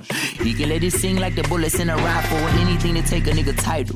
[0.45, 2.37] You can let it sing like the bullets in a rifle.
[2.59, 3.94] Anything to take a nigga title.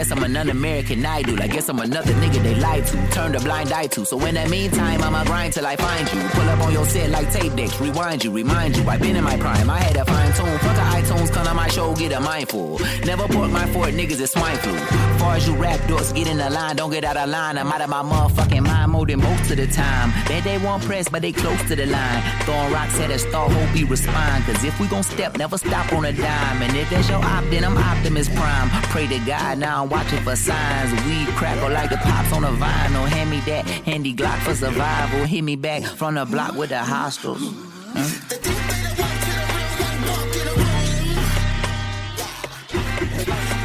[0.00, 1.42] Guess I'm another American Idol.
[1.42, 4.06] I guess I'm another nigga they lied to, turned a blind eye to.
[4.06, 6.20] So in the meantime, I'ma grind till I find you.
[6.30, 8.88] Pull up on your set like tape decks, rewind you, remind you.
[8.88, 10.58] I've been in my prime, I had a fine tune.
[10.60, 12.78] Fuck a iTunes, come on my show, get a mindful.
[13.04, 14.74] Never port my foot, niggas is swine flu.
[15.18, 17.58] Far as you rap dorks, get in the line, don't get out of line.
[17.58, 20.12] I'm out of my motherfucking mind more than most of the time.
[20.26, 22.22] Bet they won't press, but they close to the line.
[22.44, 24.44] Throwing rocks at a star, hope he respond.
[24.46, 26.62] Cause if we gon' step, never stop on a dime.
[26.62, 28.70] And if that's your op, then I'm Optimus Prime.
[28.94, 30.92] Pray to God, now watching for signs.
[31.04, 33.06] Weed crackle like the pops on a vinyl.
[33.08, 35.24] Hand me that handy Glock for survival.
[35.24, 37.42] Hit me back from the block with the hostels.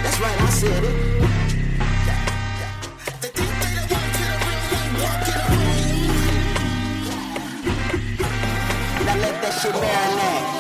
[0.04, 0.96] That's right, I said it.
[9.06, 10.55] Now let that shit marinate.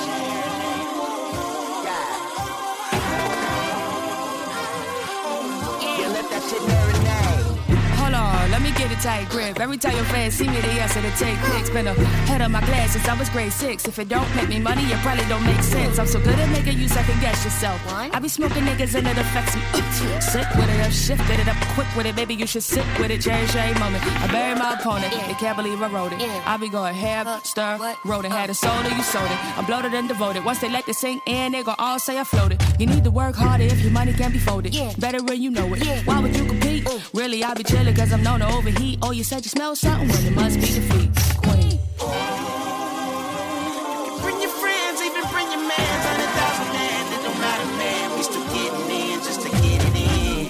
[8.95, 9.59] A tight grip.
[9.59, 11.69] Every time your fans see me, they ask to take pics.
[11.69, 13.87] Been ahead of my class since I was grade six.
[13.87, 15.99] If it don't make me money, it probably don't make sense.
[15.99, 17.79] I'm so good at making you second guess yourself.
[17.87, 19.61] I be smoking niggas and it affects me.
[20.21, 22.15] Sick with it, I've shifted it up quick with it.
[22.15, 23.21] Baby, you should sit with it.
[23.21, 24.03] Cherish every moment.
[24.23, 25.13] I buried my opponent.
[25.13, 26.19] They can't believe I wrote it.
[26.45, 28.31] I be going half, stir, wrote it.
[28.31, 29.57] Had a soul, you sold it.
[29.57, 30.45] I'm bloated and devoted.
[30.45, 32.61] Once they let the sing in, they gon' all say I floated.
[32.79, 34.75] You need to work harder if your money can't be folded.
[34.99, 35.83] Better when you know it.
[36.05, 36.83] Why would you compete?
[36.85, 37.13] Mm.
[37.13, 38.84] Really, I be chillin' cause I'm known to overheat.
[39.01, 40.07] Oh, you said you smell something?
[40.07, 41.09] Well, it must be defeat.
[41.41, 41.79] Queen.
[44.21, 46.03] Bring your friends, even bring your mans.
[46.05, 48.05] Hundred thousand man, it don't matter, man.
[48.15, 50.45] We still getting in just to get it in.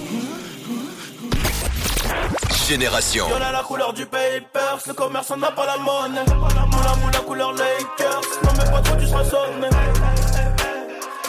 [2.68, 3.30] Génération.
[3.30, 6.26] Y'en a la couleur du papers, le commerçant n'a pas la monnaie.
[6.26, 9.70] Moula moula couleur Lakers, non mais pas trop tu seras sonné.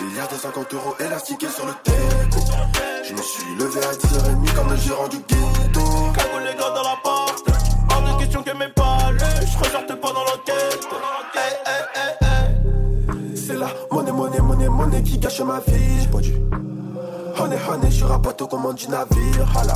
[0.03, 2.41] Milliard de 50 euros élastiqués sur le teco.
[3.09, 5.66] Je me suis levé à 10h30 comme le gérant du ghetto.
[6.67, 7.45] Gars dans la porte,
[7.91, 10.89] hors de question que mes palais, je ressortais pas dans l'enquête.
[11.35, 13.37] Hey, hey, hey, hey.
[13.37, 16.01] C'est la monnaie, monnaie, monnaie, monnaie qui gâche ma vie.
[16.01, 16.35] J'ai pas dû.
[17.39, 19.57] Honey, honey, je suis un bateau commande du navire.
[19.57, 19.75] Hala.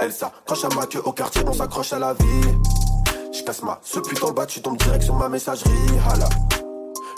[0.00, 2.48] Elle s'accroche à ma queue au quartier, on s'accroche à la vie.
[3.32, 5.70] Je casse ma ce putain bas, tu tombes direct sur ma messagerie.
[6.10, 6.28] Hala.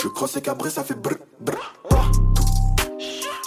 [0.02, 1.72] Le cross est cabré, ça fait brr, brr.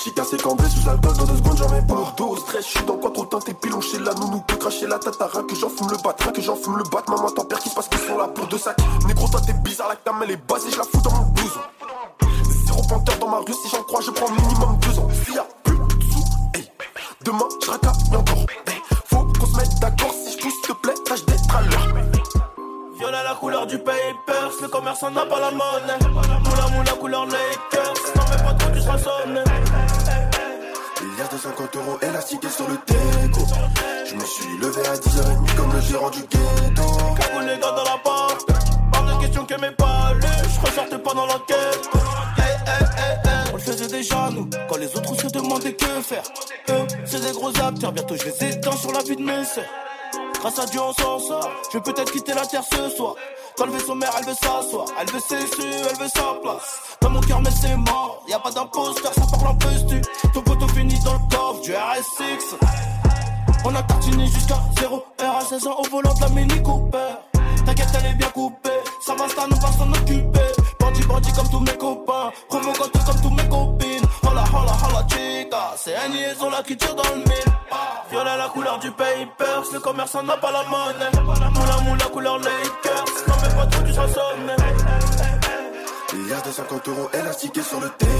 [0.07, 2.85] J'ai cassé cambré sous alcool, dans deux secondes j'en mets dos au stress, je suis
[2.85, 5.97] dans quoi trop pilon chez la nounou, peut cracher la tatara, que j'en fume le
[5.97, 8.29] bat, que j'en fume le bat, maman t'en perds qui se passe qu'ils sont là
[8.29, 8.77] pour deux sacs.
[9.05, 11.59] Négro toi t'es bizarre, la cam elle est basée, je la fous dans mon blouson.
[12.67, 15.09] Zéro panthère dans ma rue, si j'en crois, je prends minimum deux ans.
[15.25, 16.23] S'il y a plus de sous,
[16.55, 16.71] hey,
[17.25, 18.45] demain je encore.
[19.09, 21.87] Faut qu'on se mette d'accord, si je pousse, te plaît, tâche d'être à l'heure.
[22.97, 25.99] Viola la couleur du papers, le commerçant n'a pas la monnaie.
[26.45, 29.43] Moula moula couleur Lakers, non mais pas trop tu seras sonné.
[31.17, 33.41] Milliard de 50 euros élastiqués sur le teco.
[34.05, 36.83] Je me suis levé à 10h30 comme le gérant du ghetto.
[37.19, 38.45] Cagoule les gars dans la porte,
[38.93, 41.89] hors de question que mes palais, je ressortais pas dans l'enquête.
[42.37, 43.51] Hey.
[43.51, 46.23] On le faisait déjà nous, quand les autres se demandaient que faire.
[46.69, 49.65] Eux, c'est des gros acteurs, bientôt je les éteins sur la vie de mes sœurs.
[50.39, 53.15] Grâce à Dieu on s'en sort, je vais peut-être quitter la terre ce soir.
[53.57, 56.35] Quand elle veut son mère, elle veut s'asseoir, elle veut ses su, elle veut sa
[56.43, 56.79] place.
[57.01, 60.01] Dans mon cœur, mais c'est mort, y a pas d'imposteur, ça parle en tu
[60.31, 62.55] Ton poteau finit dans le coffre du RS6.
[63.65, 66.97] On a tartiné jusqu'à 0 R à 16 ans au volant de la Mini Cooper.
[67.65, 68.69] T'inquiète, elle est bien coupée,
[69.01, 70.51] ça va, ça nous va s'en occuper.
[70.79, 73.86] Bandit, bandit comme tous mes copains, provocateur comme tous mes copines.
[74.23, 77.53] Hola, hola, hola, chica, c'est un liaison là qui tire dans le mille.
[78.09, 81.11] Viola la couleur du papers, le commerçant n'a pas la monnaie.
[81.23, 84.53] Moula moula couleur Lakers, non mais pas trop tu seras sonné.
[86.13, 88.11] Milliard de 50 euros élastiqués sur le teco.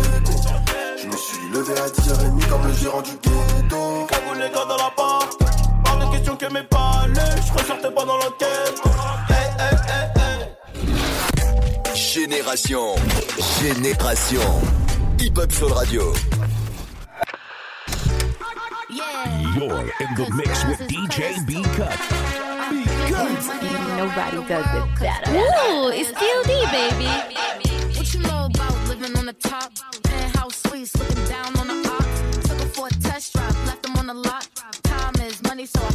[1.01, 4.07] Je me suis levé à 10h30 comme le gérant du ghetto.
[4.09, 5.39] Cagoule les gars dans la porte,
[5.89, 8.81] hors de question que mes palais, je ressortais pas dans l'enquête.
[9.29, 10.07] Hey, hey, hey,
[11.85, 11.95] hey.
[11.95, 12.95] Génération.
[13.61, 14.41] Génération.
[15.20, 16.13] Hip Hop Soul Radio.
[18.89, 21.97] You're in the mix with DJ B Cut.
[22.70, 23.32] B Cut.
[23.97, 25.32] Nobody does it better.
[25.32, 27.09] Ooh, it's DLD, baby.
[27.97, 29.72] What you know about living on the top?
[30.03, 32.47] Penthouse suites, looking down on the ops.
[32.47, 34.47] Took her for a test drive, left them on the lot.
[34.84, 35.91] Time is money, so I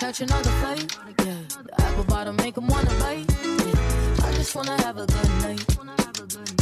[0.00, 0.96] catch another fight.
[1.26, 3.30] Yeah, the apple bottom make 'em wanna bite.
[3.44, 5.62] Yeah, I just wanna have a good night.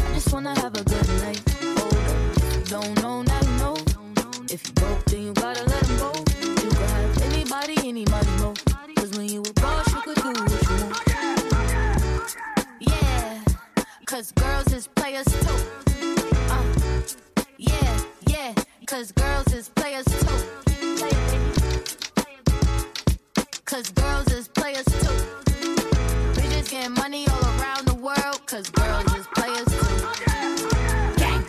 [0.07, 1.41] I just wanna have a good night.
[1.79, 1.95] Hold
[2.37, 3.77] if you don't know, now you know.
[4.51, 6.13] If you broke, then you gotta let 'em go.
[6.43, 8.55] You can have anybody, any money, mo.
[8.97, 10.97] Cause when you a boss, you could do what you want.
[12.81, 13.45] Yeah,
[14.05, 15.59] cause girls is players too.
[16.55, 16.65] Uh,
[17.57, 18.53] yeah, yeah,
[18.87, 20.58] cause girls is players too.
[23.79, 25.15] Cause girls is players too.
[26.35, 31.15] We just getting money all around the world, cause girls is players too.
[31.17, 31.45] Gang.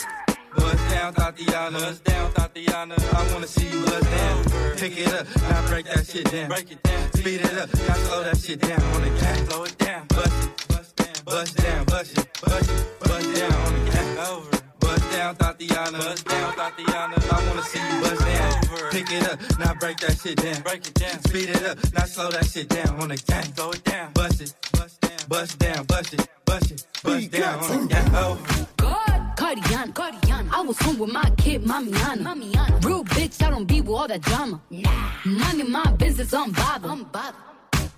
[0.55, 1.79] Buzz down, Tatiana.
[1.79, 2.95] Buzz down, Tatiana.
[3.13, 4.43] I wanna see you buzz down.
[4.77, 6.49] Pick it up, now break that shit down.
[6.49, 7.11] Break it down.
[7.13, 9.47] Speed it up, now slow that shit down on the gang.
[9.47, 10.05] Slow it down.
[10.09, 14.17] Bust it, bust down, bust down, bust it, bust it, bust down on the gang.
[14.19, 14.68] Over.
[15.09, 15.97] Bust down, Tatiana.
[15.97, 17.15] Bust down, Tatiana.
[17.31, 18.91] I wanna see you bust down.
[18.91, 20.61] Pick it up, now break that shit down.
[20.61, 21.19] Break it down.
[21.23, 23.53] Speed it up, now slow that shit down on the gang.
[23.55, 24.13] Slow it down.
[24.13, 28.15] Bust it, bust down, bust down, bust it, bust it, bust down on the gang.
[28.15, 28.67] Over.
[28.77, 30.49] God, Cardiana, Cardiana.
[30.51, 32.21] I was home with my kid, Mamiana.
[32.21, 32.85] Mamiana.
[32.85, 34.61] Real bitch, I don't be with all that drama.
[34.69, 35.09] Nah.
[35.25, 36.91] Money, my business, I'm bothered.
[36.91, 37.48] I'm bothered.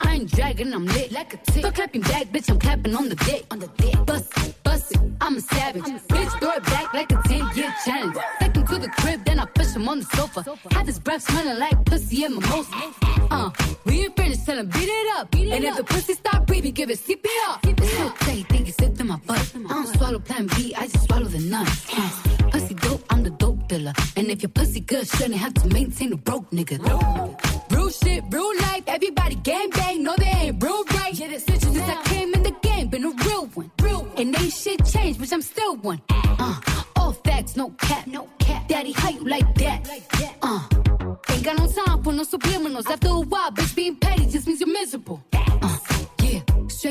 [0.03, 1.63] I ain't dragging, I'm lit like a tick.
[1.63, 3.45] So clapping back, bitch, I'm clapping on the dick.
[3.51, 3.95] On the dick.
[4.05, 5.83] Bust it, bust it, I'm a savage.
[5.83, 8.17] Bitch, throw it back like a 10 year challenge.
[8.39, 10.43] Take him to the crib, then I push him on the sofa.
[10.71, 12.93] Have his breath smelling like pussy and mimosa.
[13.29, 13.49] Uh,
[13.85, 15.33] we ain't finished, tell him beat it up.
[15.33, 17.59] and if the pussy stop breathing, give it CPR.
[17.63, 19.51] It's okay, think it's it in my butt.
[19.55, 21.67] I don't swallow plan B, I just swallow the nut.
[21.95, 26.11] Uh, pussy dope, I'm the dope And if your pussy good, shouldn't have to maintain
[26.11, 26.77] a broke nigga.
[27.71, 31.13] Real shit, real life, everybody gang bang, no they ain't real right.
[31.13, 33.71] Yeah, that's Since I came in the game, been a real one.
[33.81, 36.01] Real And ain't shit changed, but I'm still one.
[36.09, 36.59] Uh,
[36.97, 38.67] all facts, no cap, no cap.
[38.67, 39.87] Daddy, how you like that?
[40.41, 40.67] Uh,
[41.29, 42.91] ain't got no time for no subliminals.
[42.91, 45.23] After a while, bitch, being petty just means you're miserable.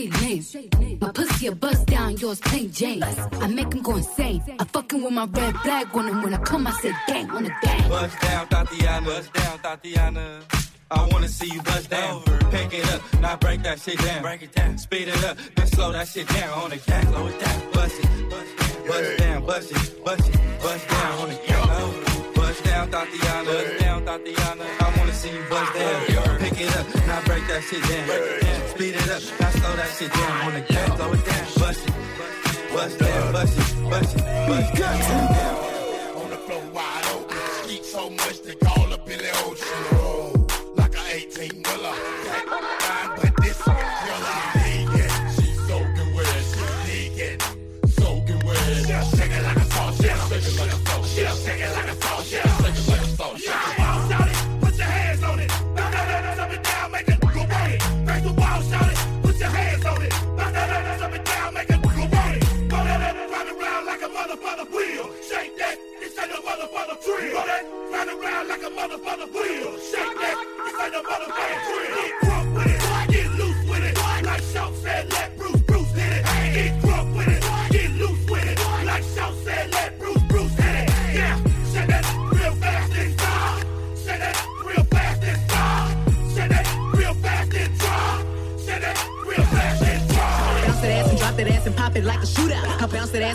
[0.04, 0.98] Yeah, straight lane.
[1.00, 3.02] My pussy a bust down, yours plain Jane.
[3.02, 4.42] I make him go insane.
[4.58, 7.44] I fucking with my red flag on him when I come, I say gang on
[7.44, 7.88] the gang.
[7.88, 9.06] Bust down, Tatiana.
[9.06, 10.40] Bust down, Tatiana.
[10.90, 12.22] I wanna see you bust down.
[12.50, 14.22] Pick it up, now break that shit down.
[14.22, 14.78] Break it down.
[14.78, 17.06] Speed it up, then slow that shit down on the gang.
[17.06, 17.72] Slow it down.
[17.72, 21.66] Bust it, bust it bust down, bust it, bust it, bust down on the gang.
[21.66, 22.09] Bust
[22.88, 23.44] down, Tatiana.
[23.44, 24.64] Bust down, Tatiana.
[24.80, 26.38] I wanna see you bust down.
[26.38, 28.68] Pick it up, now break that shit down.
[28.70, 30.96] Speed it up, now slow that shit down on the gang.
[30.96, 31.46] Slow it down.
[31.58, 31.94] Bust it,
[32.72, 36.16] bust down, bust it, bust it, bust down.
[36.16, 37.36] On the floor wide open.
[37.70, 40.46] Eat so much they call up Billy Ocean.
[40.76, 42.69] Like a 18 wheeler.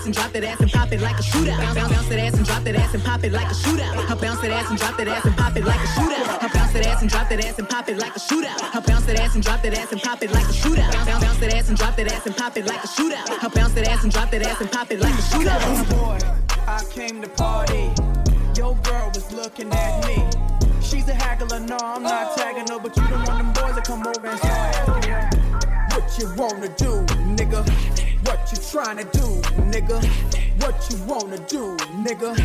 [0.06, 1.58] Ass and drop that ass and pop it like a shootout.
[1.58, 4.12] Bounce, bounce, bounce that ass and drop that ass and pop it like a shootout.
[4.12, 6.44] I bounce that ass and drop that ass and pop it like a shootout.
[6.44, 8.76] I bounce that ass and drop that ass and pop it like a shootout.
[8.76, 10.94] I bounce that ass and drop that ass and pop it like a shootout.
[10.94, 13.44] Bounce, bounce, bounce that ass and drop that ass and pop it like a shootout.
[13.44, 15.90] I bounce that ass and drop that ass and pop it like a shootout.
[15.90, 16.20] boy,
[16.68, 17.90] I came to party.
[18.56, 20.24] Your girl was looking at me.
[20.82, 23.76] She's a haggler, no, I'm not tagging her, but you the one of them boys
[23.76, 25.46] that come over and start asking her
[25.96, 28.15] what you wanna do, nigga.
[28.76, 29.28] What you trying to do,
[29.72, 30.04] nigga?
[30.62, 32.36] What you wanna do, nigga?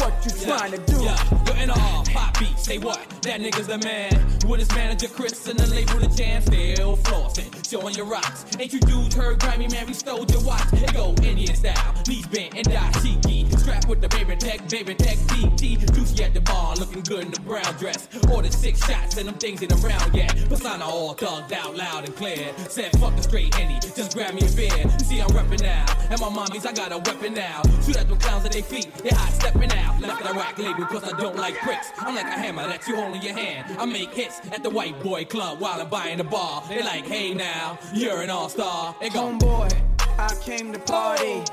[0.00, 1.04] What you trying to do?
[1.04, 2.58] Yeah, you're in a all pop beat.
[2.58, 2.98] Say what?
[3.22, 4.10] That nigga's the man.
[4.48, 8.44] With his manager Chris and the label the jam, still flossing, showing your rocks.
[8.58, 9.86] Ain't you dudes heard grimy man?
[9.86, 10.68] We stole your watch.
[10.72, 13.37] They go Indian style, knees bent and dashiki.
[13.68, 15.92] Strapped with the baby tech, baby tech DT.
[15.94, 18.08] Juicy at the bar, looking good in the brown dress.
[18.32, 20.34] Ordered six shots and them things ain't around yet.
[20.48, 22.50] Persona all thugged out loud and clear.
[22.70, 24.88] Said fuck the straight henny, just grab me a beer.
[25.00, 27.60] See I'm reppin' now, and my mommies I got a weapon now.
[27.84, 30.00] Shoot at them clowns at their feet, they hot stepping out.
[30.00, 31.92] Left the rack label cause I don't like bricks.
[31.98, 33.78] I'm like a hammer that you hold in your hand.
[33.78, 36.64] I make hits at the white boy club while I'm buying the bar.
[36.70, 38.96] They like, hey now, you're an all star.
[38.98, 39.78] They go, Homeboy,
[40.18, 41.44] I came to party.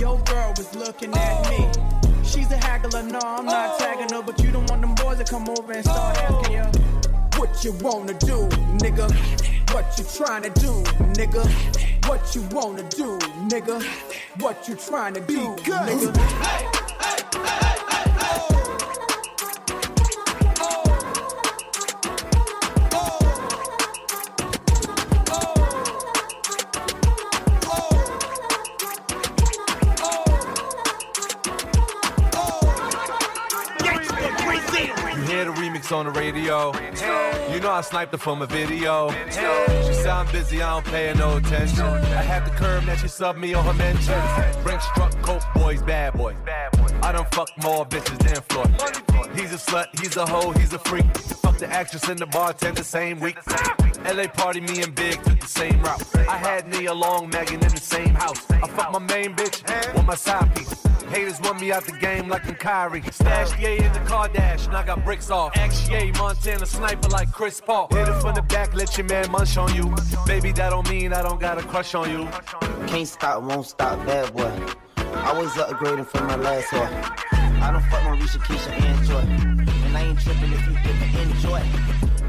[0.00, 1.68] Your girl was looking at me.
[2.24, 5.24] She's a haggler, no, I'm not tagging her, but you don't want them boys to
[5.24, 6.62] come over and start asking you
[7.38, 8.48] what you wanna do,
[8.80, 9.12] nigga.
[9.74, 10.72] What you trying to do,
[11.12, 11.46] nigga?
[12.08, 13.18] What you wanna do,
[13.50, 13.84] nigga?
[14.38, 16.00] What you trying to do, nigga?
[17.76, 17.79] You
[35.92, 36.72] on the radio.
[37.52, 39.10] You know I sniped her from a video.
[39.26, 41.84] She said I'm busy, I don't pay her no attention.
[41.84, 44.62] I had the curve that she subbed me on her mentions.
[44.62, 46.36] Brink struck coke boys, bad Boys.
[47.02, 49.38] I done fuck more bitches than Floyd.
[49.38, 51.06] He's a slut, he's a hoe, he's a freak.
[51.16, 53.38] Fuck the actress and the bartender same week.
[54.04, 56.02] LA party, me and Big took the same route.
[56.28, 58.50] I had Nia Long, Megan in the same house.
[58.50, 60.74] I fuck my main bitch with my side piece.
[61.10, 63.02] Haters want me out the game like I'm Kyrie.
[63.10, 65.56] Stash Ye in the car dash, and I got bricks off.
[65.56, 67.88] X XA, Montana sniper like Chris Paul.
[67.90, 69.92] Hit it from the back, let your man munch on you.
[70.24, 72.28] Baby, that don't mean I don't got a crush on you.
[72.86, 74.52] Can't stop, won't stop, bad boy.
[75.24, 76.88] Always upgrading from my last whore.
[77.60, 79.69] I don't fuck Marisha, Keisha, and Joy.
[79.90, 81.60] And I ain't tripping if you didn't enjoy.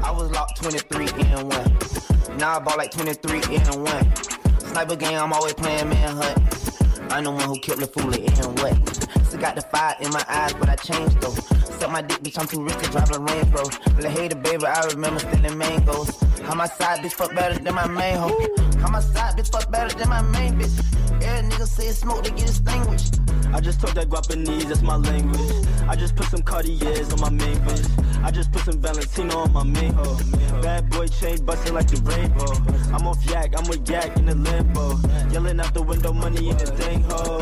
[0.02, 2.36] I was locked 23 and 1.
[2.36, 4.16] Now I bought like 23 and 1.
[4.58, 7.12] Sniper game, I'm always playing manhunt.
[7.12, 9.21] I'm the one who killed the fool and what?
[9.32, 11.32] Still got the fire in my eyes, but I changed though.
[11.78, 14.06] Suck my dick, bitch, I'm too rich to drive a Range Rover.
[14.06, 16.20] I hate it, baby, I remember stealing mangoes.
[16.42, 18.46] How my side bitch fuck better than my main hoe.
[18.78, 20.78] How my side bitch fuck better than my main bitch.
[21.24, 23.20] Every nigga say it's smoke, they get extinguished.
[23.54, 25.66] I just talk that Guapanese, that's my language.
[25.88, 28.22] I just put some Cartiers on my main bitch.
[28.22, 30.18] I just put some Valentino on my main hoe.
[30.60, 32.52] Bad boy chain busting like the rainbow.
[32.94, 34.98] I'm off yak, I'm with yak in the limbo.
[35.30, 37.40] Yelling out the window, money in the dang hole.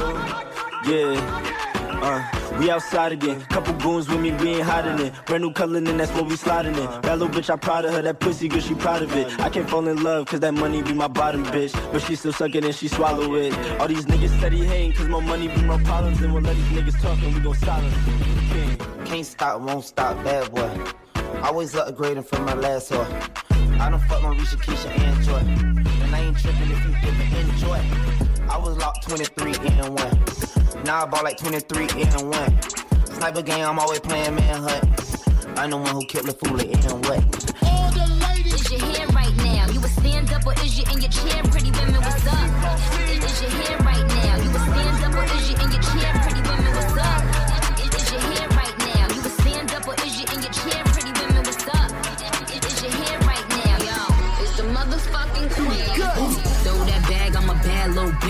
[0.86, 1.79] Yeah.
[2.02, 2.24] Uh,
[2.58, 3.40] we outside again.
[3.42, 5.12] Couple goons with me, we ain't hiding it.
[5.26, 6.86] Brand new color, and that's what we sliding in.
[7.02, 8.02] That little bitch, I proud of her.
[8.02, 9.38] That pussy good, she proud of it.
[9.40, 11.72] I can't fall in love, cause that money be my bottom bitch.
[11.92, 13.52] But she still suck it and she swallow it.
[13.78, 16.22] All these niggas steady hating, cause my money be more problems.
[16.22, 17.94] And we'll let these niggas talk and we gon' silence.
[19.04, 20.92] Can't stop, won't stop, bad boy.
[21.42, 23.40] Always upgrading from my last whore.
[23.78, 26.02] I done fuck Marisha, Keisha, and Joy.
[26.04, 27.80] And I ain't tripping if you didn't enjoy.
[28.48, 30.59] I was locked 23 and 1.
[30.84, 32.62] Now I bought like 23 and 1.
[33.06, 34.84] Sniper game, I'm always playing manhunt.
[35.58, 37.20] I'm the one who killed the fool and what?
[37.62, 38.54] All the ladies.
[38.54, 39.68] Is your hair right now?
[39.68, 41.42] You a stand up or is you in your chair?
[41.44, 42.48] Pretty women, what's up?
[43.10, 44.36] Is, is your hair right now?
[44.40, 46.12] You a stand up or is you in your chair?
[46.24, 46.39] Pretty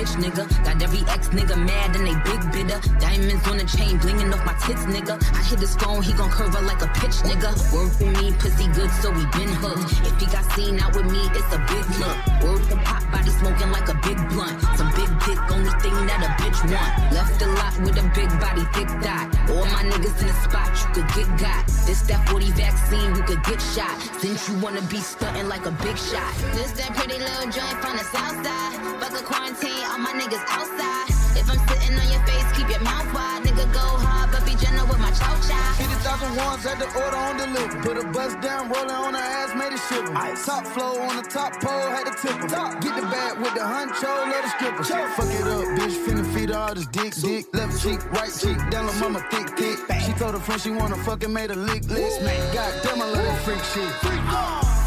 [0.01, 0.45] bitch, nigga.
[0.65, 2.81] Got every ex nigga mad and they big bidder.
[2.99, 5.21] Diamonds on the chain, blinging off my tits, nigga.
[5.35, 7.51] I hit his phone, he gon' curve her like a pitch, nigga.
[7.73, 9.93] Word for me, pussy good, so we been hooked.
[10.09, 12.19] If he got seen out with me, it's a big look.
[12.43, 14.61] Word for pop, body smoking like a big blunt.
[14.77, 16.93] Some big dick, only thing that a bitch want.
[17.13, 19.27] Left a lot with a big body, thick dot.
[19.53, 21.67] All my niggas in the spot, you could get got.
[21.87, 23.97] This that 40 vaccine, you could get shot.
[24.21, 26.33] Since you wanna be stunting like a big shot.
[26.55, 29.01] This that pretty little joint from the south side.
[29.01, 31.11] Fuck a quarantine, all my niggas outside.
[31.35, 33.43] If I'm sitting on your face, keep your mouth wide.
[33.43, 35.73] Nigga go hard, but be gentle with my chow chow.
[35.79, 37.81] Fifty thousand ones at the order on the delivery.
[37.83, 40.15] Put a bus down, rolling on her ass, made it shiver.
[40.47, 42.69] Top flow on the top pole, had to tip her.
[42.81, 44.85] Get the bag with the huncho, let her stripper.
[44.85, 47.47] Fuck it up, bitch, finna feed her all this dick, dick.
[47.55, 49.79] Left cheek, right cheek, down the mama thick, thick.
[50.07, 52.23] She told her friend she wanna fucking made a lick list.
[52.23, 53.91] Man, goddamn, I love that freak shit.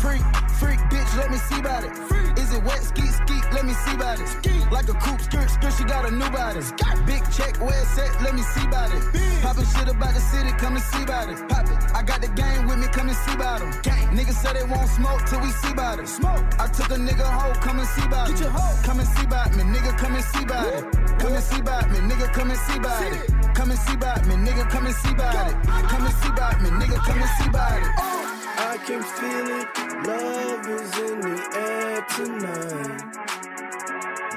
[0.03, 0.23] Freak,
[0.59, 1.91] freak, bitch, let me see about it.
[2.39, 4.29] Is it wet, skeet, skeet, let me see about it.
[4.71, 6.61] Like a coupe, skirt, skirt, she got a new body.
[7.05, 9.03] Big check, where it's at, let me see about it.
[9.41, 11.37] Poppin' shit about the city, come and see about it.
[11.49, 13.71] Pop it, I got the game with me, come and see about about 'em.
[14.15, 16.07] Niggas say they won't smoke till we see about it.
[16.07, 16.43] Smoke.
[16.59, 18.37] I took a nigga hoe, come and see about it.
[18.83, 20.83] Come and see about me, nigga, come and see about it.
[21.19, 23.55] Come and see about me, nigga, come and see about it.
[23.55, 25.55] Come and see about me, nigga, come and see about it.
[25.91, 28.32] Come and see about me, nigga, come and see about it.
[28.55, 29.67] I can feel it,
[30.07, 33.03] love is in the air tonight.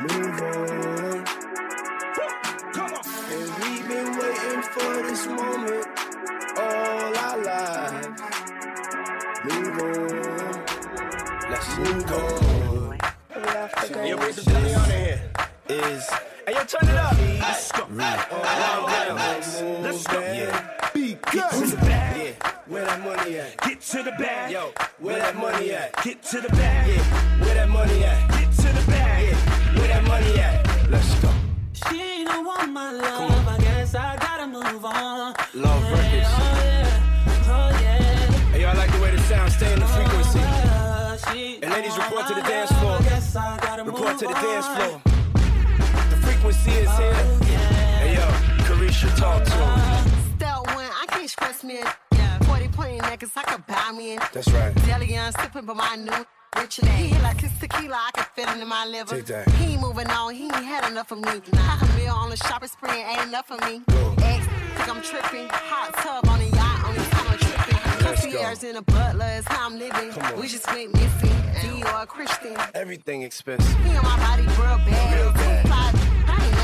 [0.03, 1.25] Move on.
[2.73, 3.03] Come on.
[3.33, 5.87] And we've been waiting for this moment
[6.59, 8.09] all our lives.
[9.45, 10.65] Move on.
[11.51, 12.47] Let's move on.
[14.07, 15.21] Yo, bring some Johnny on in here.
[15.69, 16.09] Is
[16.47, 17.17] hey yo, turn it up.
[17.19, 17.87] Let's go.
[19.83, 20.21] Let's go.
[20.21, 20.91] Yeah.
[20.95, 21.17] Be
[22.69, 23.57] Where that money at?
[23.59, 24.51] Get to the bag.
[24.51, 26.03] Yo, where that money at?
[26.03, 26.97] Get to the bag.
[26.97, 27.45] Yeah.
[27.45, 28.29] Where that money at?
[28.29, 29.29] Get to the bag.
[29.29, 29.79] Yeah.
[29.79, 30.91] Where that money at?
[30.91, 31.31] Let's go.
[31.75, 35.35] She don't want my Love I guess I gotta move on.
[35.55, 36.29] Love yeah, Records.
[36.35, 38.33] Oh yeah, oh yeah.
[38.51, 41.61] Hey, y'all like the way the sound stay in the oh, frequency.
[41.63, 42.99] And ladies, oh, report to the dance floor.
[43.85, 45.01] Report to the dance floor.
[46.11, 47.15] The frequency is here.
[47.15, 47.45] Oh,
[48.03, 48.27] hey, yo,
[48.67, 50.37] Carisha, talk to him.
[50.37, 51.83] Step one, I can't stress me.
[53.17, 54.21] Yeah, 40 point necklace, I could buy me in.
[54.33, 54.75] That's right.
[54.87, 56.27] Deli young sipping, but my new
[56.61, 59.17] rich and he hit like his tequila, I can feel it in my liver.
[59.17, 61.41] He ain't moving on, he ain't had enough of me.
[61.55, 63.83] Half a meal on the shopping spree ain't enough of me.
[64.23, 65.49] Ex, think I'm tripping.
[65.51, 67.79] Hot tub on the yacht, only time I'm tripping.
[68.05, 70.13] Concierge in a butler is how I'm living.
[70.41, 71.33] We just went missing.
[71.57, 72.57] And you are Christian.
[72.75, 73.77] Everything expensive.
[73.85, 75.19] He on my body real bad.
[75.19, 75.67] Real bad.
[76.29, 76.56] I ain't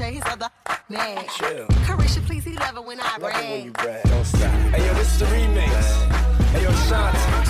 [0.00, 0.48] his PJ, his other
[0.88, 1.28] mad.
[1.28, 1.66] Chill.
[1.86, 4.02] Carisha, please, he love it when I Love it when you brag.
[4.02, 4.04] brag.
[4.04, 4.50] Don't stop.
[4.50, 6.40] Hey, yo, this is the remix.
[6.52, 7.40] Hey, yo, Shanti.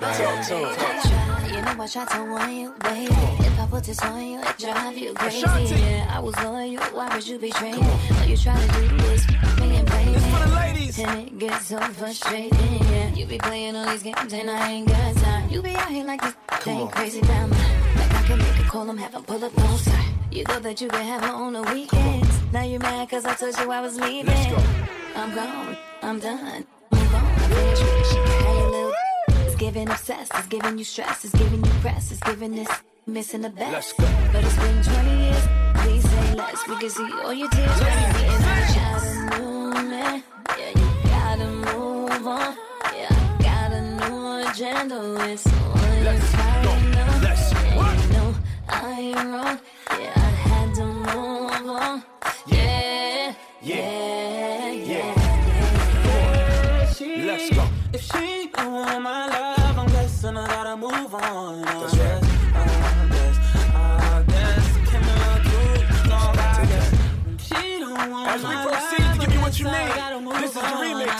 [0.00, 1.54] Talk to him.
[1.54, 3.12] You know what I tried to warn you, baby.
[3.44, 5.44] If I put this on you, it drive you crazy.
[5.44, 5.74] Ashanti.
[5.74, 6.82] Yeah, I was loyal.
[6.94, 7.78] Why would you betray me?
[7.82, 9.28] All you try to do is
[9.60, 10.12] me and play me.
[10.12, 10.98] This for the ladies.
[10.98, 12.52] And it gets so frustrating.
[12.92, 15.50] Yeah, you be playing all these games and I ain't got time.
[15.50, 16.34] You be out here like this,
[16.66, 20.09] ain't crazy down Like I can make a call, I'm having pull up on side.
[20.30, 22.52] You thought that you could have her on the weekends.
[22.52, 24.26] Now you're mad cause I told you I was leaving.
[24.26, 24.62] Go.
[25.16, 26.64] I'm gone, I'm done.
[26.92, 28.92] Move on, finish with she can have your little.
[29.44, 32.68] It's giving obsessed, it's giving you stress, it's giving you press, it's giving this
[33.06, 33.72] missing the best.
[33.72, 34.06] Let's go.
[34.32, 36.68] But it's been 20 years, please say less.
[36.68, 37.80] We can see all your tears.
[37.80, 40.22] Baby, and I gotta move, man.
[40.56, 42.56] Yeah, you gotta move on.
[42.94, 45.28] Yeah, I got a new agenda.
[45.28, 46.59] It's your
[48.72, 49.60] I wrong.
[49.98, 52.02] Yeah, I had to move on.
[52.46, 55.14] Yeah, yeah, yeah,
[56.02, 57.26] yeah.
[57.26, 57.68] Let's go.
[57.92, 61.62] If she don't want my love, I'm guessing I gotta move on.
[61.62, 62.22] That's right.
[62.54, 62.64] I
[63.10, 63.38] guess,
[63.74, 64.66] I guess,
[64.96, 66.08] I do?
[66.08, 66.88] No, I guess.
[67.46, 69.94] She don't As we proceed to give you what you need,
[70.40, 71.12] this is the remix.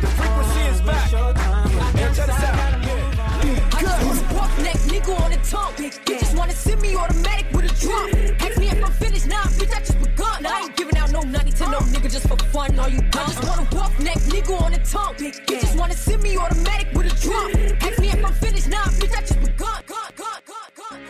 [0.00, 1.10] The frequency is back.
[1.10, 2.44] Hey, check this out.
[2.82, 3.70] Yeah.
[3.72, 6.05] I just want neck nigga on the tongue.
[6.46, 8.08] You just wanna send me automatic with a drum.
[8.38, 10.46] Ask me if I'm finished, nah, bitch, I just begun.
[10.46, 12.78] I ain't giving out no money to no nigga just for fun.
[12.78, 13.26] Are you done?
[13.26, 15.16] I just want a buck neck nigga on the tongue.
[15.18, 17.50] You just wanna send me automatic with a drum.
[17.80, 19.82] Ask me if I'm finished, nah, bitch, I just begun.
[19.86, 21.00] Gun, gun, gun, gun.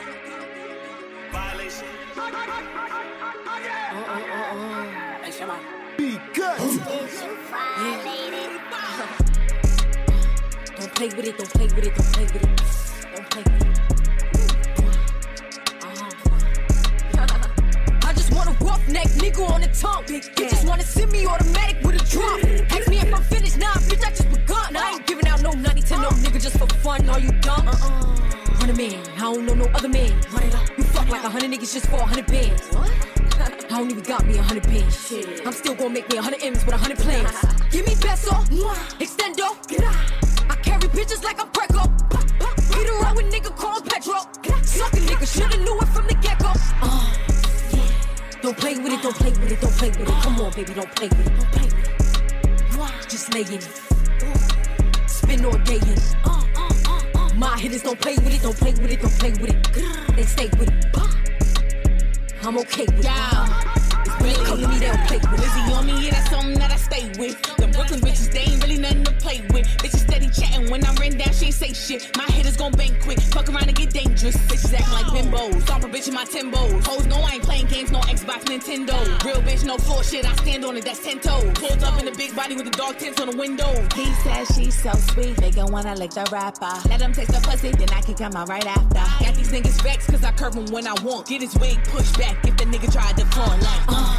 [1.32, 1.88] Violation.
[2.16, 5.56] Oh, oh, oh, hey, Shema.
[5.98, 6.58] Be good.
[10.78, 12.42] Don't play with it, don't play with it, don't play with it.
[13.14, 13.65] Don't play with it.
[18.76, 20.04] Rough neck nigga on the tongue.
[20.08, 22.40] You just wanna send me automatic with a drum.
[22.70, 24.76] Ask me if I'm finished, nah, bitch, I just begun.
[24.76, 27.08] I ain't giving out no money to no nigga just for fun.
[27.08, 27.66] Are you dumb?
[27.66, 28.60] Uh-uh.
[28.60, 30.12] Run a man, I don't know no other man.
[30.32, 30.68] Run it up.
[30.76, 32.66] You fuck like a hundred niggas just for a hundred bands.
[32.68, 32.90] What?
[33.70, 35.12] I don't even got me a hundred bands.
[35.44, 37.30] I'm still gonna make me a hundred M's with a hundred plans.
[37.70, 38.36] Give me peso,
[39.00, 39.48] extendo.
[40.48, 41.82] I carry bitches like I'm Prego.
[42.72, 44.20] Beat her up with nigga called Petro.
[44.62, 46.52] Suck a nigga, shoulda knew it from the get go.
[46.82, 47.15] Uh,
[48.46, 50.22] don't play with it, don't play with it, don't play with it.
[50.22, 53.10] Come on, baby, don't play with it, don't play with it.
[53.10, 53.68] Just lay in it.
[55.08, 56.14] Spin all day in it.
[57.34, 60.14] My hitters don't play with it, don't play with it, don't play with it.
[60.14, 60.84] They stay with it.
[62.44, 63.75] I'm okay with it.
[64.26, 65.40] When come to me, they don't play with it.
[65.40, 67.40] Lizzie on me, yeah, that's something that I stay with.
[67.58, 69.66] The Brooklyn bitches, they ain't really nothing to play with.
[69.78, 72.10] Bitches steady chatting when I ran down, she ain't say shit.
[72.16, 74.36] My hitters gon' bang quick, fuck around and get dangerous.
[74.50, 76.84] Bitches acting like bimbos, stomp a bitch in my timbos.
[76.84, 78.98] Hoes know I ain't playing games, no Xbox, Nintendo.
[79.24, 81.52] Real bitch, no floor shit, I stand on it, that's 10 toes.
[81.54, 83.70] Pulled up in the big body with the dog tints on the window.
[83.94, 86.74] He said she's so sweet, make him wanna lick the rapper.
[86.88, 89.24] Let him taste the pussy, then I kick come out right after.
[89.24, 91.28] Got these niggas vexed cause I curve him when I want.
[91.28, 94.15] Get his wig pushed back if the nigga tried to front like, uh.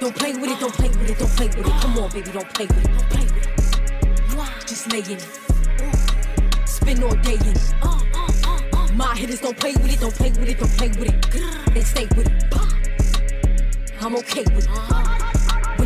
[0.00, 1.72] Don't play with it, don't play with it, don't play with it.
[1.82, 4.66] Come on, baby, don't play with it, don't play with it.
[4.66, 6.68] Just lay in it.
[6.68, 7.74] Spin all day in it.
[8.94, 11.74] My hitters don't play with it, don't play with it, don't play with it.
[11.74, 12.44] They stay with it.
[14.00, 15.37] I'm okay with it.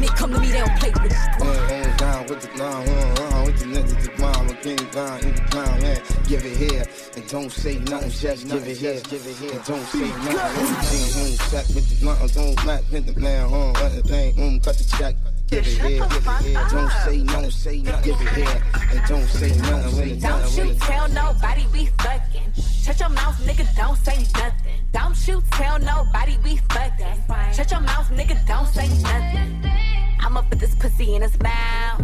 [0.02, 1.38] When they come to me, they don't play with it.
[1.38, 4.76] One on down with the line, one on with the niggas, the bomb, a king
[4.90, 6.02] down in the clown, man.
[6.26, 6.84] Give it here
[7.14, 9.00] and don't say nothing, just give it here.
[9.08, 10.38] Give it here, don't say nothing.
[10.58, 14.34] Everything home set with the blunt, don't black, hit the man home, let the thing,
[14.34, 15.14] home, cut the check.
[15.52, 18.04] Give it here, give it here, don't say nothing, say nothing.
[18.04, 19.96] Give it here and don't say nothing.
[19.98, 22.52] When the Don't you tell nobody we fucking.
[22.56, 24.80] Shut your mouth, nigga, don't say nothing.
[24.92, 27.52] Don't you tell nobody we fucking.
[27.52, 29.70] Shut your mouth, nigga, don't say nothing.
[30.20, 32.00] I'ma put this pussy in his mouth.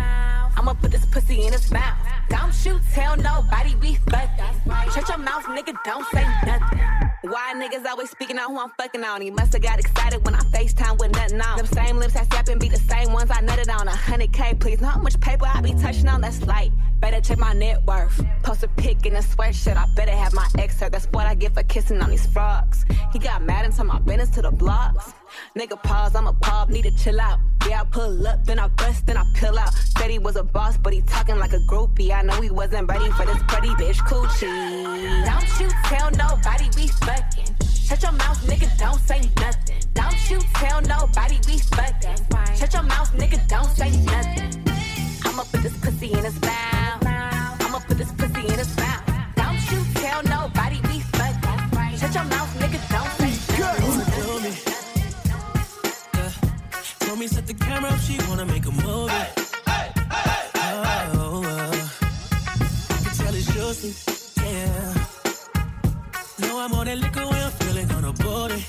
[0.58, 1.96] I'ma put this pussy in his mouth.
[2.28, 4.92] Don't you tell nobody we fucking.
[4.92, 7.07] Shut your mouth, nigga, don't say nothing.
[7.22, 9.20] Why niggas always speaking on who I'm fucking on?
[9.20, 11.56] He must have got excited when I FaceTime with nothing on.
[11.56, 13.88] Them same lips I slap and be the same ones I nutted on.
[13.88, 14.80] A hundred K, please.
[14.80, 16.20] Know how much paper I be touching on?
[16.20, 16.70] That's light.
[17.00, 18.24] Better check my net worth.
[18.44, 19.76] Post a pic in a sweatshirt.
[19.76, 20.92] I better have my ex hurt.
[20.92, 22.84] That's what I get for kissing on these frogs.
[23.12, 25.12] He got mad and told my business to the blocks.
[25.56, 27.38] Nigga pause, I'm a pop, need to chill out.
[27.68, 29.72] Yeah, I pull up, then I bust, then I peel out.
[29.74, 32.10] Said he was a boss, but he talking like a groupie.
[32.10, 35.24] I know he wasn't ready for this pretty bitch coochie.
[35.24, 37.54] Don't you tell nobody we fucking.
[37.88, 39.80] Shut your mouth, nigga, don't say nothing.
[39.94, 42.18] Don't you tell nobody we fucking.
[42.56, 44.62] Shut your mouth, nigga, don't say nothing.
[45.24, 47.06] I'ma put this pussy in his mouth.
[47.06, 48.37] I'ma put this pussy
[57.16, 58.84] Me set the camera up, she wanna make a movie.
[58.84, 59.12] Oh,
[61.14, 61.42] oh.
[62.90, 64.94] I can tell it's yours, yeah.
[66.38, 68.64] No, I'm on that liquor when I'm feeling on a booty.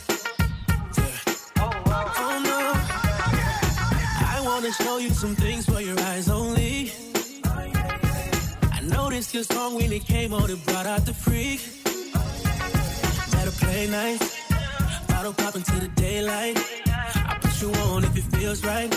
[0.98, 1.60] Yeah.
[1.60, 1.70] Oh,
[2.24, 2.60] oh no,
[4.36, 6.92] I wanna show you some things for your eyes only.
[7.46, 11.62] I noticed your song when it came on, it brought out the freak.
[13.32, 14.49] Better play nice,
[15.20, 16.58] bottle pop into the daylight.
[16.88, 18.90] I put you on if it feels right.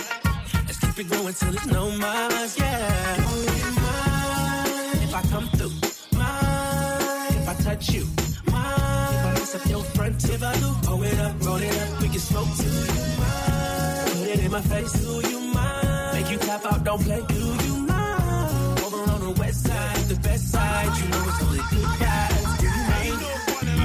[0.66, 3.16] Let's keep it going till it's no miles, yeah.
[3.26, 5.74] Oh, you mind if I come through?
[6.16, 8.04] Mind if I touch you?
[8.52, 10.24] Mind if I mess up your front?
[10.24, 12.70] If I do, pull it up, roll it up, we can smoke too.
[12.70, 14.12] You mind?
[14.18, 16.12] Put it in my face, do you mind?
[16.14, 18.80] Make you tap out, don't play, do you mind?
[18.84, 22.31] Over on the west side, the best side, you know it's only good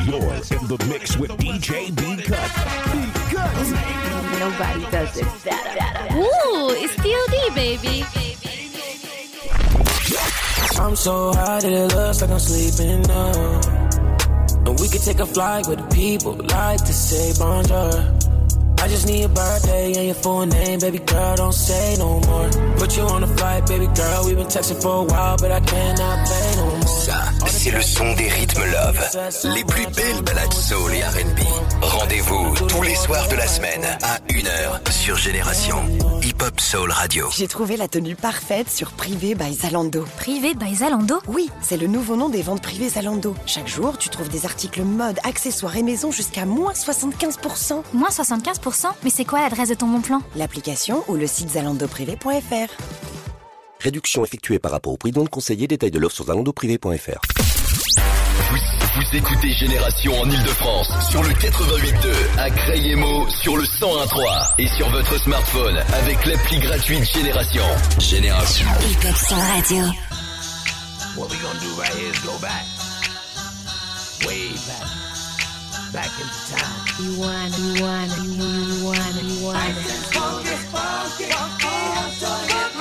[0.08, 2.52] You're in the mix with DJ B Cut.
[4.40, 6.16] Nobody does it better.
[6.16, 8.06] Ooh, it's DOD, baby.
[10.80, 13.60] I'm so high that it looks like I'm sleeping now.
[14.66, 18.18] And we could take a flight with the people like to say bonjour.
[18.80, 22.50] I just need your birthday and your full name, baby girl, don't say no more.
[22.78, 25.60] Put you on a flight, baby girl, we've been texting for a while, but I
[25.60, 26.77] cannot pay no more.
[26.88, 29.54] Ça, c'est le son des rythmes love.
[29.56, 31.40] Les plus belles balades soul et R&B.
[31.82, 35.84] Rendez-vous tous les soirs de la semaine à 1h sur Génération
[36.24, 37.28] Hip Hop Soul Radio.
[37.36, 40.06] J'ai trouvé la tenue parfaite sur Privé by Zalando.
[40.16, 43.36] Privé by Zalando Oui, c'est le nouveau nom des ventes privées Zalando.
[43.46, 47.84] Chaque jour, tu trouves des articles mode, accessoires et maison jusqu'à moins 75%.
[47.94, 50.22] Moins 75% Mais c'est quoi l'adresse de ton bon plan?
[50.38, 53.27] L'application ou le site zalandoprivé.fr.
[53.80, 55.68] Réduction effectuée par rapport au prix non conseillé.
[55.68, 57.22] Détail de l'offre sur zalandoprivé.fr.
[58.50, 58.58] Vous,
[58.96, 64.90] vous écoutez Génération en Ile-de-France sur le 88.2 à Crayemo sur le 101.3 et sur
[64.90, 67.64] votre smartphone avec l'appli gratuite Génération.
[68.00, 68.68] Génération.
[68.90, 69.84] Hip Hop Soul Radio.
[71.16, 72.64] What we gonna do right here is go back.
[74.26, 74.88] Way back.
[75.94, 76.86] Back into time.
[77.00, 79.74] You want, you want, you want, you want, you want.
[80.14, 81.76] Funky, funky, funky,
[82.20, 82.77] so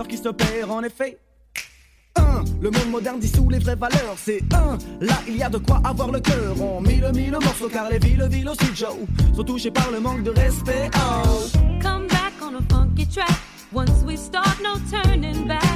[0.00, 1.18] valeur qui se perd en effet.
[2.16, 4.16] Un, le monde moderne dissout les vraies valeurs.
[4.16, 6.60] C'est un, là il y a de quoi avoir le cœur.
[6.60, 8.96] On mille mille morceaux car les villes, villes aussi Joe
[9.34, 10.90] sont touchées par le manque de respect.
[10.96, 11.46] Oh.
[11.82, 13.30] Come back on a funky track.
[13.72, 15.69] Once we start, no turning back.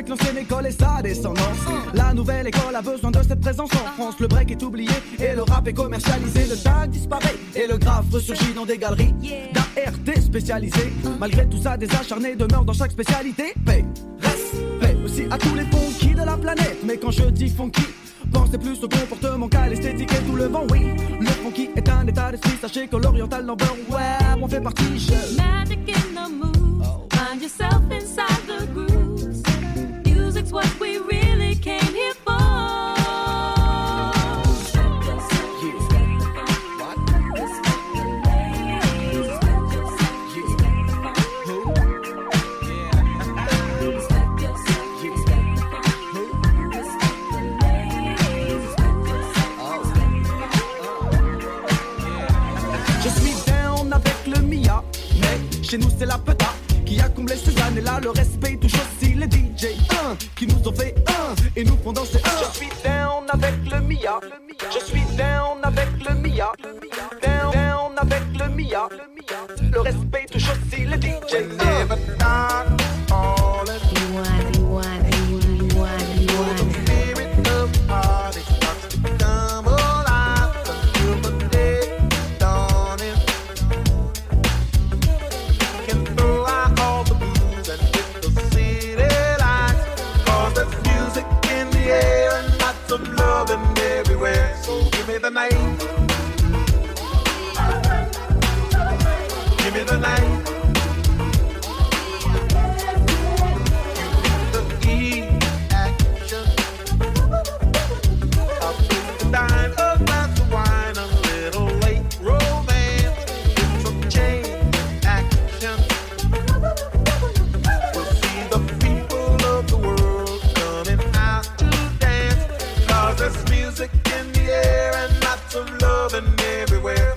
[0.00, 1.58] Respecte l'ancienne école et sa descendance.
[1.92, 4.14] La nouvelle école a besoin de cette présence en France.
[4.18, 6.46] Le break est oublié et le rap est commercialisé.
[6.48, 9.12] Le tag disparaît et le graphe ressurgit dans des galeries
[9.52, 10.90] d'ART spécialisées.
[11.18, 13.52] Malgré tout ça, des acharnés demeurent dans chaque spécialité.
[13.66, 13.84] Paix,
[14.20, 16.78] respect aussi à tous les funky de la planète.
[16.82, 17.84] Mais quand je dis funky,
[18.32, 20.94] Pensez plus au comportement qu'à l'esthétique et tout le vent, oui.
[21.18, 24.98] Le funky est un état d'esprit, sachez que l'oriental number, ouais, on fait partie.
[24.98, 25.36] Je...
[25.36, 27.12] Magic in the mood.
[27.12, 28.99] Find yourself inside the grooves.
[55.70, 56.52] Chez nous c'est la peta
[56.84, 58.00] qui a comblé ces années-là.
[58.02, 61.92] Le respect touche aussi les DJ 1 qui nous ont fait un et nous font
[61.92, 62.52] danser un.
[62.52, 64.18] Je suis down avec le Mia,
[64.72, 66.52] je suis down avec le Mia,
[67.22, 68.88] down, down avec le Mia.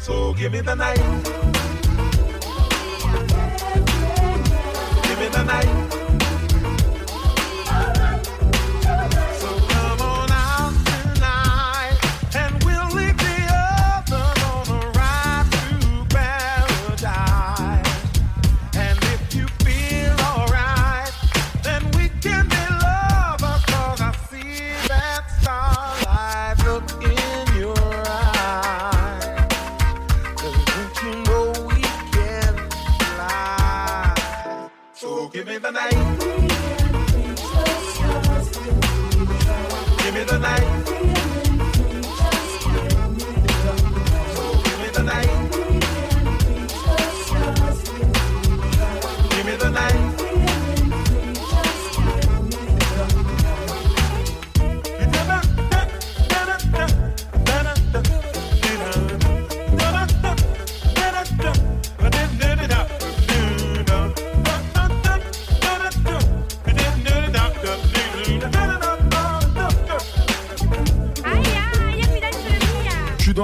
[0.03, 0.97] So give me the night.
[5.01, 6.12] Give me the night.
[35.73, 36.02] Night.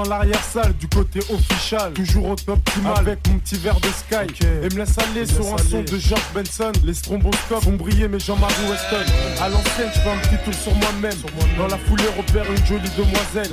[0.09, 4.43] L'arrière-salle du côté official, toujours au top optimal avec mon petit verre de Sky.
[4.63, 6.71] Et me laisse aller sur un son de George Benson.
[6.83, 9.05] Les stromboscopes font briller mes Jean-Marie Weston.
[9.39, 11.17] À l'ancienne, je fais un petit tour sur moi-même.
[11.57, 13.49] Dans la foulée, repère une jolie demoiselle.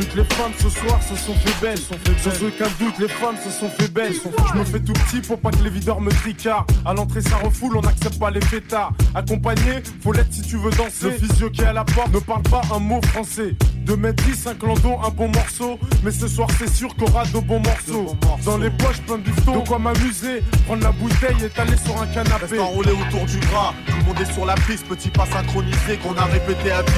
[0.00, 1.78] Toutes les femmes ce soir se sont fait belles.
[1.78, 4.14] Sans aucun doute, les femmes se sont fait belles.
[4.14, 6.70] Je me fais tout petit pour pas que les videurs me tricardent.
[6.86, 8.92] À l'entrée, ça refoule, on n'accepte pas les fêtards.
[9.14, 11.10] Accompagné, faut l'être si tu veux danser.
[11.10, 13.54] Le physio qui est à la porte ne parle pas un mot français.
[13.88, 15.78] 2 mètres 10, un clando, un bon morceau.
[16.04, 18.14] Mais ce soir, c'est sûr qu'on aura de bons morceaux.
[18.44, 19.60] Dans les poches, plein de bifton.
[19.60, 22.44] De quoi m'amuser, prendre la bouteille et t'aller sur un canapé.
[22.50, 25.96] Reste enroulé autour du bras, tout le monde est sur la piste, petit pas synchronisé
[26.02, 26.92] qu'on a répété à 10.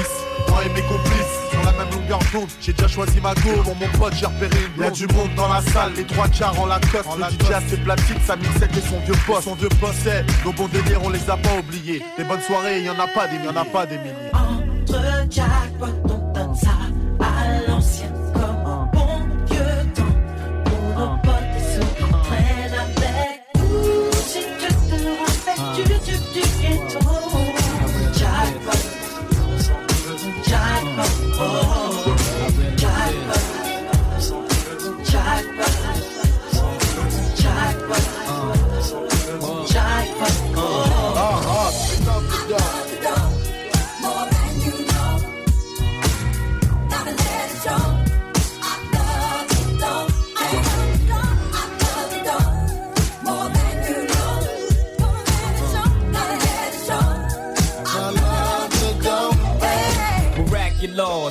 [0.49, 3.51] Moi et mes complices, sur la même longueur d'onde, j'ai déjà choisi ma go.
[3.63, 6.59] Pour mon pote, j'ai repéré une Y'a du monde dans la salle, les trois quarts
[6.59, 7.07] en la coste.
[7.17, 9.43] Le DJ a ses platines, sa mixette et son vieux poste.
[9.43, 12.03] Son vieux poste, c'est nos bons délires, on les a pas oubliés.
[12.17, 13.45] Les bonnes soirées, y en a pas des milliers.
[13.45, 14.31] Y en a pas des milliers.
[14.33, 16.10] Entre jackpot,
[16.51, 16.90] on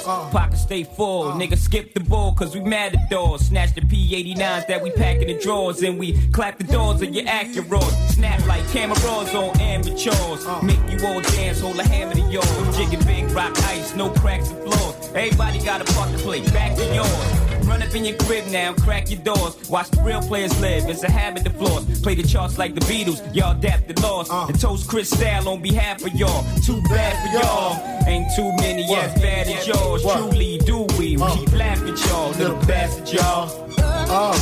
[0.06, 1.32] Miraculous, pockets stay full.
[1.32, 3.42] Nigga skip the ball cause we mad at doors.
[3.42, 7.14] Snatch the P89s that we pack in the drawers and we clap the doors of
[7.14, 8.10] your Acuras.
[8.10, 10.46] Snap like cameras on amateurs.
[10.46, 10.60] Uh.
[10.62, 12.76] Make you all dance, hold a hammer to yours.
[12.76, 15.08] Jigging big rock ice, no cracks and floors.
[15.14, 17.49] Everybody got a part to play, back to yours.
[17.70, 19.70] Run up in your crib now, crack your doors.
[19.70, 22.00] Watch the real players live, it's a habit to floss.
[22.00, 24.28] Play the charts like the Beatles, y'all adapt the loss.
[24.28, 26.42] And toast Chris Style on behalf of y'all.
[26.66, 28.08] Too bad for y'all.
[28.08, 30.02] Ain't too many as bad as yours.
[30.02, 31.16] Truly do we.
[31.16, 33.72] We keep laughing at y'all, little bastard y'all.
[33.78, 34.32] Uh,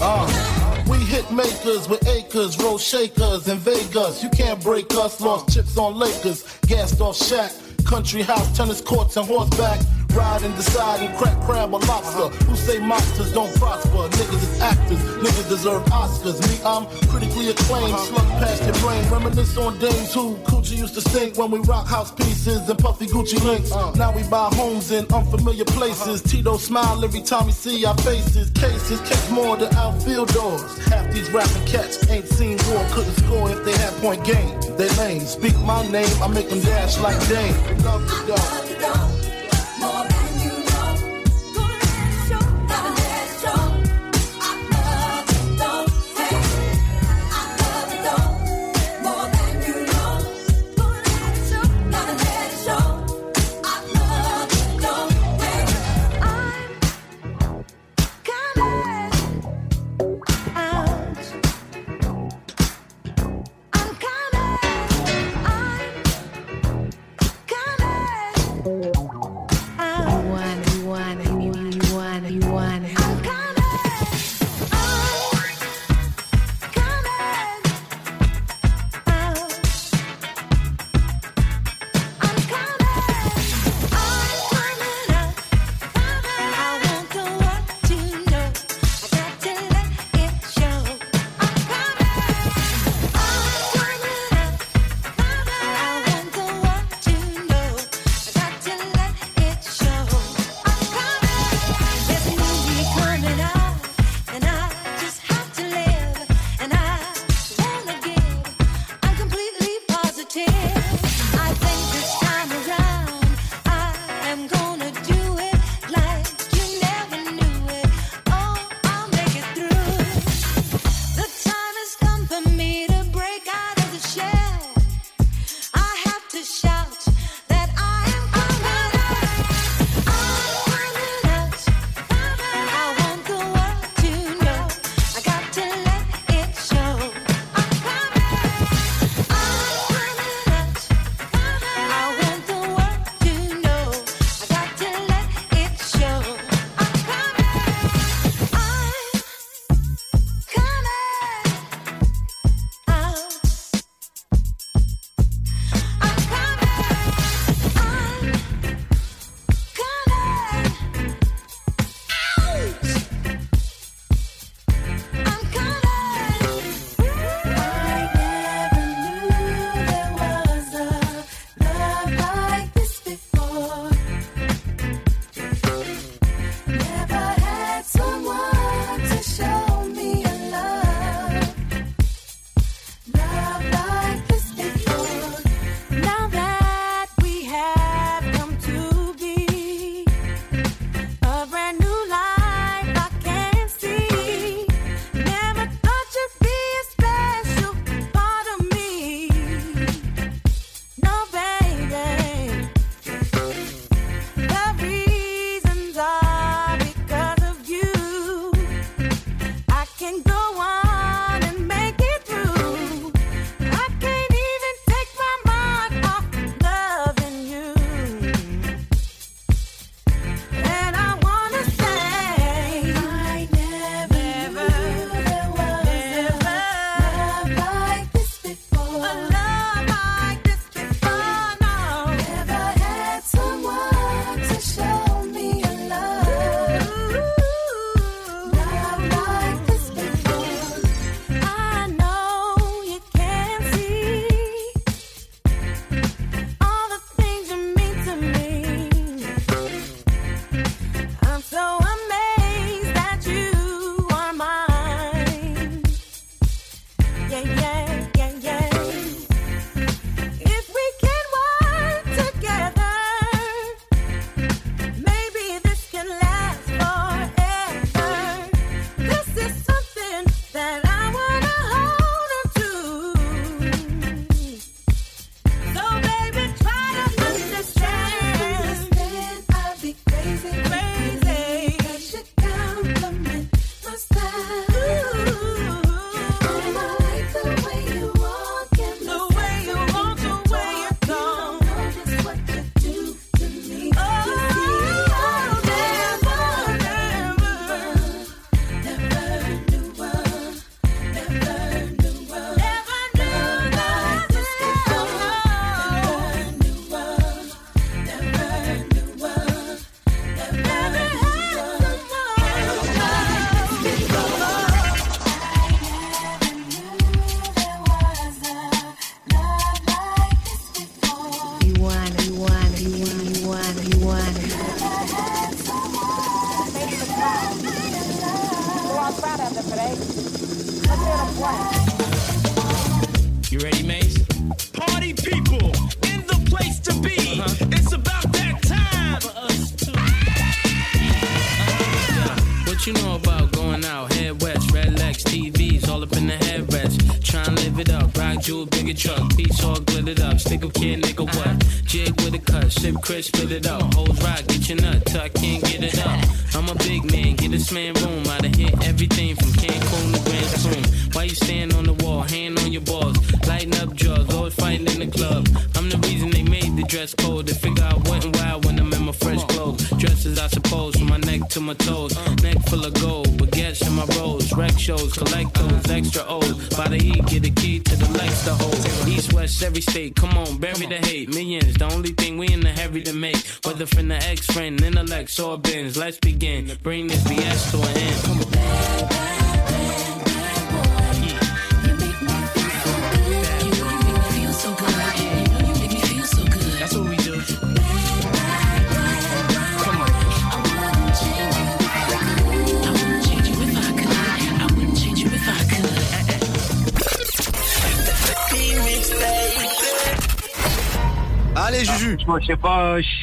[0.00, 4.22] uh, we hit makers with acres, roll shakers in Vegas.
[4.22, 7.84] You can't break us, lost chips on Lakers, gassed off Shaq.
[7.84, 9.80] Country house, tennis courts, and horseback.
[10.18, 12.26] Ride and decide and crack crab or lobster.
[12.26, 12.44] Uh-huh.
[12.50, 14.10] Who say monsters don't prosper?
[14.18, 16.42] Niggas is actors, niggas deserve Oscars.
[16.42, 18.18] Me, I'm critically acclaimed, uh-huh.
[18.18, 19.08] slug past your brain.
[19.12, 23.06] Reminisce on days who Coochie used to stink when we rock house pieces and puffy
[23.06, 23.70] Gucci links.
[23.70, 23.92] Uh-huh.
[23.94, 26.20] Now we buy homes in unfamiliar places.
[26.20, 28.50] Tito smile every time we see our faces.
[28.50, 30.78] Cases catch more than outfield doors.
[30.88, 34.58] Half these rapping cats ain't seen war, couldn't score if they had point game.
[34.76, 35.20] They lame.
[35.20, 37.54] Speak my name, I make them dash like Dame.
[37.84, 38.34] Love the
[38.82, 39.07] dog.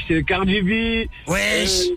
[0.07, 1.07] C'est Cardi B.
[1.27, 1.87] Wesh.
[1.91, 1.95] Euh,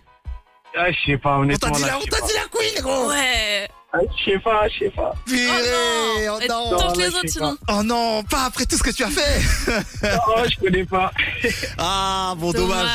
[0.79, 1.69] ah, je sais pas, honnêtement.
[1.71, 3.09] On t'a dit la- on t'a dit la queen, gros.
[3.09, 3.69] Ouais.
[3.91, 5.15] Ah, Je sais pas, je sais pas.
[5.27, 6.77] Purée, oh non.
[6.77, 7.57] Tente les autres, sinon.
[7.71, 9.41] Oh non, pas après tout ce que tu as fait.
[10.29, 11.11] Oh, je connais pas.
[11.79, 12.87] Ah, bon, dommage.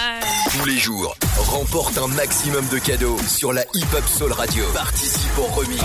[0.52, 4.66] Tous les jours, remporte un maximum de cadeaux sur la Hip Hop Soul Radio.
[4.74, 5.82] Participe au remix.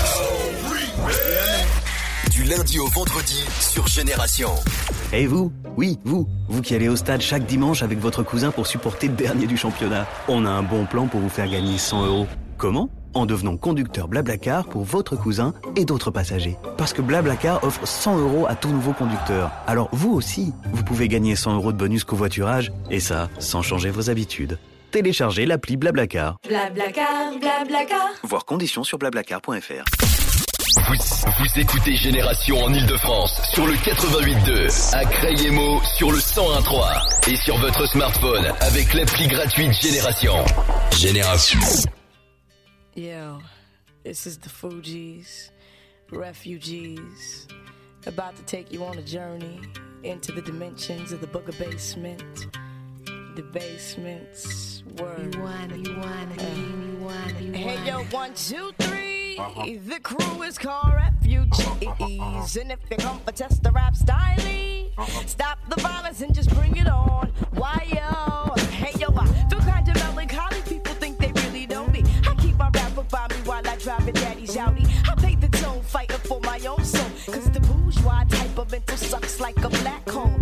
[2.31, 4.55] Du lundi au vendredi sur Génération.
[5.13, 5.53] Et vous?
[5.77, 9.15] Oui, vous Vous qui allez au stade chaque dimanche avec votre cousin pour supporter le
[9.15, 10.07] dernier du championnat.
[10.29, 12.27] On a un bon plan pour vous faire gagner 100 euros.
[12.59, 12.91] Comment?
[13.15, 16.57] En devenant conducteur Blablacar pour votre cousin et d'autres passagers.
[16.77, 19.51] Parce que Blablacar offre 100 euros à tout nouveau conducteur.
[19.67, 22.71] Alors vous aussi, vous pouvez gagner 100 euros de bonus covoiturage.
[22.91, 24.59] Et ça, sans changer vos habitudes.
[24.91, 26.37] Téléchargez l'appli Blablacar.
[26.47, 28.09] Blablacar, blablacar.
[28.25, 29.85] Voir conditions sur blablacar.fr.
[30.89, 37.37] Vous, vous écoutez Génération en Ile-de-France sur le 88.2, à Crayemo sur le 101.3 et
[37.37, 40.33] sur votre smartphone avec l'appli gratuite Génération.
[40.97, 41.61] Génération.
[42.97, 43.39] Yo,
[44.03, 45.51] this is the Fugees,
[46.11, 47.47] refugees,
[48.07, 49.61] about to take you on a journey
[50.05, 52.47] into the dimensions of the Booger Basement.
[53.37, 55.37] The basement's word.
[55.77, 59.18] You you you Hey yo, one, two, three.
[59.39, 59.65] Uh-huh.
[59.87, 65.27] The crew is called refugees, and if you come for test the rap style, uh-huh.
[65.27, 67.29] stop the violence and just bring it on.
[67.53, 68.55] Why yo?
[68.73, 70.61] Hey yo, I feel kind of melancholy.
[70.63, 72.03] People think they really know me.
[72.27, 74.85] I keep my rapper by me while I drive a daddy's Audi.
[75.09, 77.09] I pay the tone, fighting for my own soul.
[77.33, 80.38] Cause the bourgeois type of mental sucks like a black hole.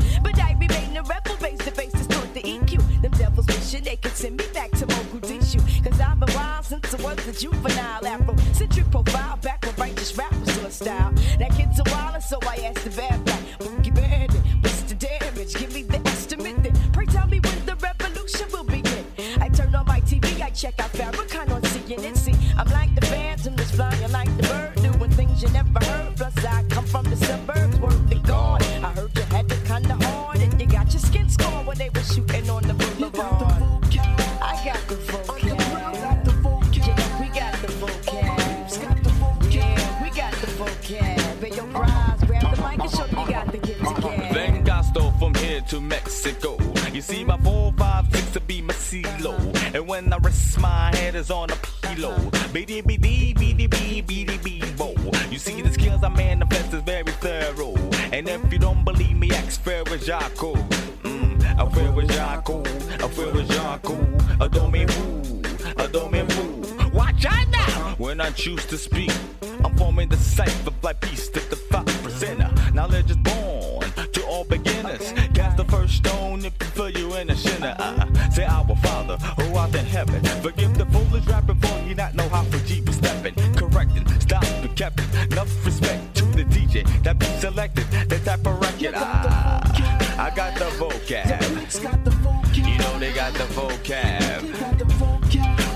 [3.76, 5.60] Devils they could send me back to Mogadishu.
[5.84, 8.36] Cause I've been wild since I was a juvenile afro.
[8.52, 11.12] Centric profile, back when righteous rap was on style.
[11.38, 13.40] That kid's a wild, so I asked the bad black.
[13.58, 15.54] Boogie bandit, what's the damage?
[15.54, 16.74] Give me the estimate then.
[16.92, 19.04] Pray tell me when the revolution will begin.
[19.40, 22.16] I turn on my TV, I check out Farrakhan on CNN.
[22.16, 26.16] See, I'm like the phantom that's flying like the bird, doing things you never heard.
[26.16, 27.75] Plus, I come from the suburbs,
[50.26, 52.16] rest my head is on a pillow.
[52.52, 54.94] Beady beady beady bo.
[55.30, 57.76] You see the skills I manifest is very thorough.
[58.12, 60.52] And if you don't believe me, ask Ferrajaco.
[61.02, 62.56] Mm, a Ferrajaco,
[63.04, 63.96] a Ferrajaco,
[64.44, 66.46] a domain who, a domain who.
[66.90, 67.94] Watch out now!
[67.98, 69.12] When I choose to speak,
[69.64, 72.50] I'm forming the cipher like peace to the five percenter.
[72.74, 75.12] Knowledge is born to all beginners.
[75.34, 76.35] Cast the first stone
[79.96, 80.22] heaven.
[80.42, 83.34] Forgive the foolish rapping for you not know how to G be stepping.
[83.54, 85.08] Correcting, stop the captain.
[85.32, 87.86] Enough respect to the DJ that be selected.
[88.10, 88.94] The type of record.
[88.94, 89.62] Ah,
[90.18, 91.40] I got the vocab.
[92.54, 94.42] You know they got the vocab.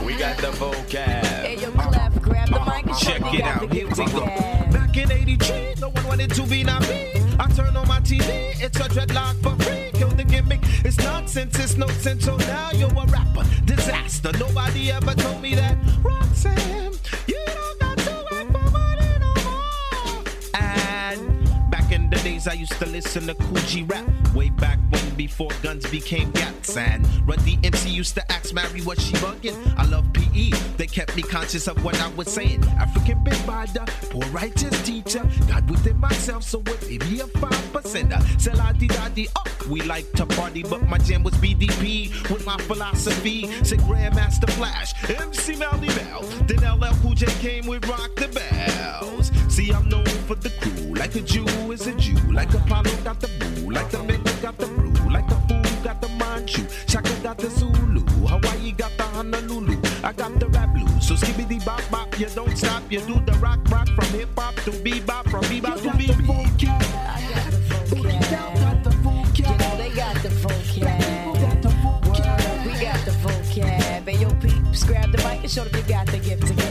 [0.05, 1.25] We got the vocab.
[1.47, 3.73] Hey, yo, Clef, grab the mic and Check it out.
[3.73, 4.27] Here we go.
[4.77, 7.09] Back in 83, no one wanted to be not me.
[7.39, 8.29] I turn on my TV,
[8.63, 9.80] it's a dreadlock for free.
[11.41, 12.27] The it's no sense.
[12.27, 14.31] So now you're a rapper, disaster.
[14.39, 15.75] Nobody ever told me that.
[16.03, 16.93] Roxanne,
[17.27, 20.23] you don't got to act for money no more.
[20.55, 24.05] And back in the days, I used to listen to Coogee rap.
[24.35, 26.79] Way back when, before guns became gats.
[26.79, 29.55] And Run DMC used to ask Mary, what she bugging?
[29.77, 30.49] I love PE,
[30.79, 32.65] they kept me conscious of what I was saying.
[32.79, 35.23] African big the poor righteous teacher.
[35.47, 38.21] God within myself, so it may be a five percenter.
[38.41, 42.09] Say la di da di, oh, we like to party, but my jam was BDP
[42.31, 43.47] with my philosophy.
[43.63, 46.23] Say Grandmaster Flash, MC Melly Bell.
[46.47, 49.31] Then LL Cool J came with Rock the Bells.
[49.55, 53.21] See, I'm known for the crew, like a Jew is a Jew, like Apollo got
[53.21, 54.80] the boo, like the Mecca got the
[56.53, 61.07] the Shaka got the Zulu, Hawaii got the Honolulu, I got the rap blues.
[61.07, 64.55] So skibbity bop bop, you don't stop, you do the rock rock from hip hop
[64.65, 66.61] to bebop, from bebop to bebop.
[69.37, 71.35] You know they got the vocab.
[72.67, 74.09] We got the vocab.
[74.09, 76.70] Hey, yo, peeps, grab the mic and show them you got the gift to give.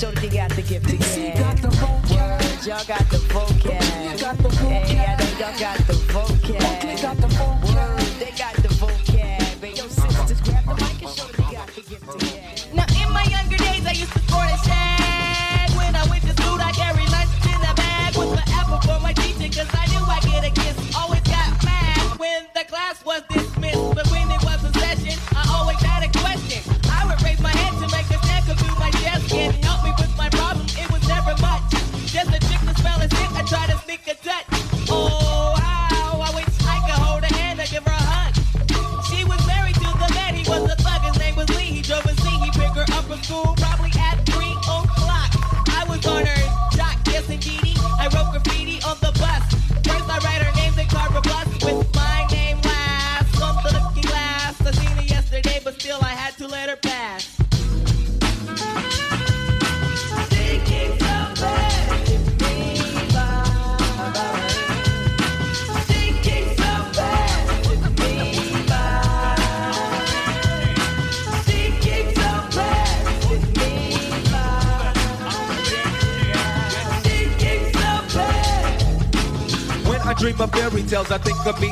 [0.00, 1.38] Grab the mic and show them you got the gift to give.
[1.38, 2.10] got the vocab.
[2.10, 3.25] Word, y'all got the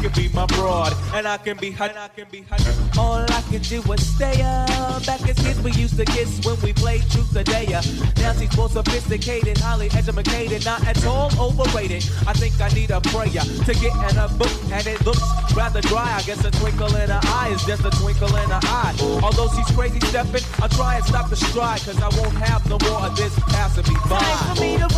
[0.00, 1.68] can be my broad, and I can be.
[1.68, 2.56] And I can be her.
[2.98, 5.04] All I can do is stay up.
[5.04, 7.82] Back as kids, we used to kiss when we played truth or dare.
[8.16, 12.04] Now she's more sophisticated, highly educated, not at all overrated.
[12.26, 15.22] I think I need a prayer to get in a book, and it looks
[15.54, 16.16] rather dry.
[16.16, 18.94] I guess a twinkle in her eye is just a twinkle in her eye.
[19.22, 22.78] Although she's crazy stepping, I'll try and stop the stride, cause I won't have no
[22.88, 24.18] more of this passing me by.
[24.18, 24.88] Time for me to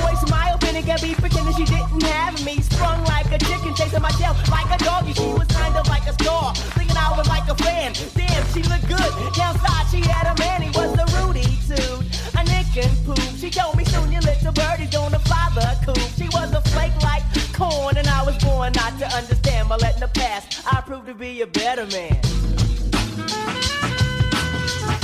[0.73, 2.61] Can be pretending she didn't have me.
[2.61, 5.13] Sprung like a chicken, chasing my tail like a doggy.
[5.13, 7.93] She was kind of like a star, thinking I was like a fan.
[8.17, 9.13] Damn, she looked good.
[9.33, 10.63] Downside, she had a man.
[10.63, 12.05] He was a Rudy dude,
[12.35, 13.21] a nick and poop.
[13.39, 16.03] She told me soon your little birdie's gonna fly the coop.
[16.19, 17.23] She was a flake like
[17.55, 19.69] corn, and I was born not to understand.
[19.69, 22.19] But letting the past, I proved to be a better man.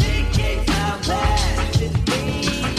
[0.00, 0.66] She keeps
[1.06, 2.77] passing me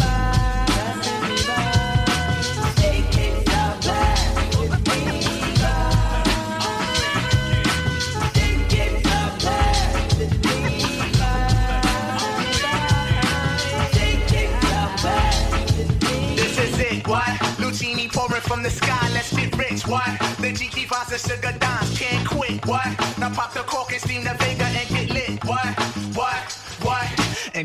[19.90, 20.06] What?
[20.38, 22.64] The GT vibes and sugar dimes, can't quit.
[22.68, 22.86] What?
[23.18, 25.44] Now pop the cork and steam the Vega and get lit.
[25.46, 25.66] What?
[26.14, 26.39] What?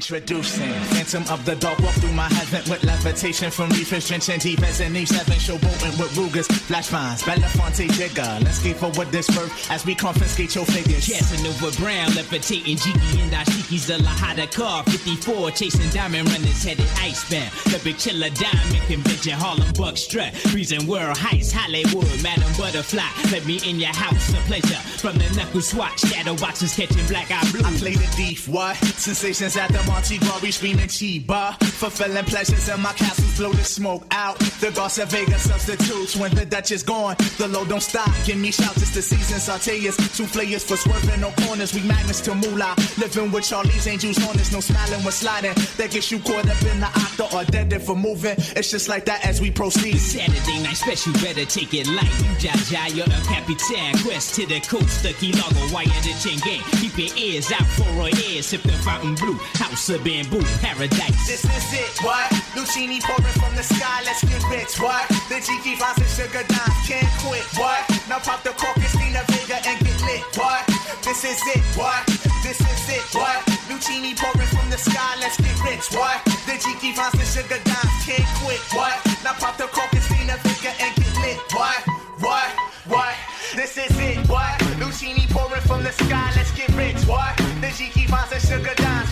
[0.05, 4.63] Introducing Phantom of the Dark, walk through my heaven with levitation from reefers, drenching deep
[4.63, 8.45] as an E7, showboating with Rugers, flash mines, Belafonte Jigger.
[8.45, 11.09] Let's keep get forward this first as we confiscate your figures.
[11.09, 14.85] Casanova Brown, levitating Jiggy and Ashiki's the Lahada car.
[14.85, 17.51] 54, chasing diamond runners headed Ice icebound.
[17.73, 20.35] The big chiller diamond convention, Harlem Buck strut.
[20.53, 23.09] Freezing world heights, Hollywood, Madam Butterfly.
[23.33, 24.83] Let me in your house, a pleasure.
[25.01, 27.65] From the knuckle swatch, shadow boxes catching black eye blue.
[27.65, 28.77] I play the thief, what?
[28.77, 31.55] Sensations at the Monte Glory screaming Chiba.
[31.63, 34.39] Fulfilling pleasures in my castles, blow the smoke out.
[34.61, 37.17] The Garcia Vega substitutes when the Dutch is gone.
[37.39, 39.39] The low don't stop, give me shouts, it's the season.
[39.39, 41.75] Sauteas, two players for swerving, no corners.
[41.75, 42.75] We magnets to moolah.
[42.99, 45.55] Living with Charlie's angels on us, no smiling when sliding.
[45.77, 48.37] That gets you caught up in the octa or dead for moving.
[48.57, 49.99] It's just like that as we proceed.
[49.99, 52.15] Saturday night special, better take it light.
[52.23, 53.99] You Jaja, you're a Capitan.
[54.03, 56.63] Quest to the coast, the key logo, wire the chain gang.
[56.81, 59.39] Keep your ears out for a ear, sip the fountain blue.
[59.55, 61.27] House of bamboo, paradise.
[61.27, 62.31] This is it, what?
[62.55, 65.09] Lucini pouring from the sky, let's get rich, what?
[65.29, 67.81] The GT vibes and sugar dimes, can't quit, what?
[68.09, 70.65] Now pop the cork and steam Vega and get lit, what?
[71.03, 72.05] This is it, what?
[72.43, 73.41] This is it, what?
[73.69, 76.21] Lucini pouring from the sky, let's get rich, what?
[76.47, 78.97] The GT vibes and sugar dimes, can't quit, what?
[79.25, 81.81] Now pop the cork and steam Vega and get lit, what?
[82.21, 82.51] What?
[82.87, 83.15] What?
[83.57, 84.59] This is it, what?
[84.81, 87.37] Lucini pouring from the sky, let's get rich, what?
[87.61, 89.11] The GT vibes and sugar dimes,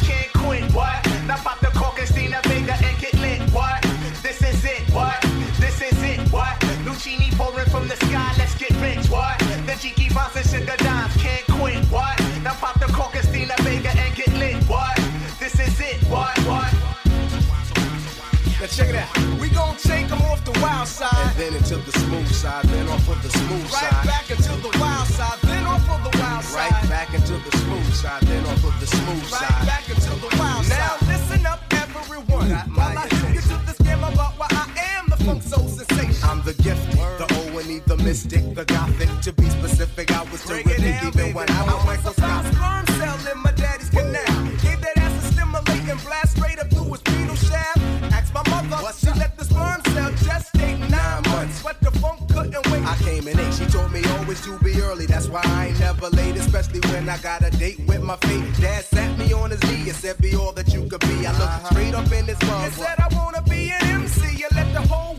[9.83, 10.33] what?
[10.33, 12.19] The GT and sugar dimes, can't quit, what?
[12.43, 14.97] Now pop the cork and steam the Vega and get lit, what?
[15.41, 16.37] This is it, what?
[16.47, 16.73] What?
[18.61, 19.41] Now check it out.
[19.41, 21.11] We gon' take them off the wild side.
[21.15, 23.93] And then into the smooth side, then off of the smooth Right side.
[23.93, 26.71] Right back into the wild side, then off of the wild side.
[26.71, 29.51] Right back into the smooth side, then off of the smooth Right side.
[29.51, 31.03] Right back into the wild Now side.
[31.03, 32.51] Now listen up, everyone.
[32.51, 36.23] While I hit you to this game about why I am the funk soul sensation.
[36.23, 39.09] I'm the gifted, the O and E, the mystic, the gothic.
[39.83, 41.33] Specific, I was it terrific down, even baby.
[41.35, 44.47] when I was was a sperm cell in my daddy's canal.
[44.63, 47.81] Gave that ass a stimulating blast straight up through his penile shaft.
[48.15, 52.21] Asked my mother, What's she let the sperm cell gestate nine months, but the funk
[52.33, 52.87] couldn't wait.
[52.87, 53.55] I came in eight.
[53.55, 55.07] She told me always to be early.
[55.07, 58.55] That's why I ain't never late, especially when I got a date with my fate.
[58.61, 61.33] Dad sat me on his knee and said, "Be all that you could be." I
[61.33, 61.71] looked uh-huh.
[61.71, 62.67] straight up in his mug.
[62.67, 64.37] And said I wanna be an MC.
[64.37, 65.17] You let the whole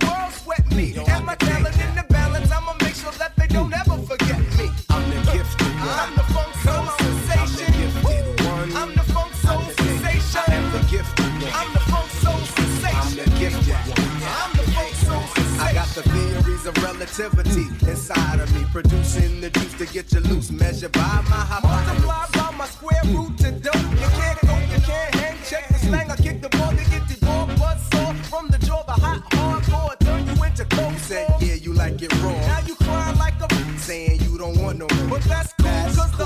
[17.14, 22.06] theories inside of me, producing the juice to get you loose, measured by my hypotenuse.
[22.06, 23.76] Multiply by my square root to dope.
[23.76, 25.38] You can't go, you can't hang.
[25.48, 26.10] Check the slang.
[26.10, 28.84] I kick the ball to get the ball buzz saw from the jaw.
[28.84, 32.32] The hot hardcore turn you into cold Said, yeah, you like it raw.
[32.32, 35.10] Now you crying like a Saying you don't want no more.
[35.10, 36.26] But that's cool, cause the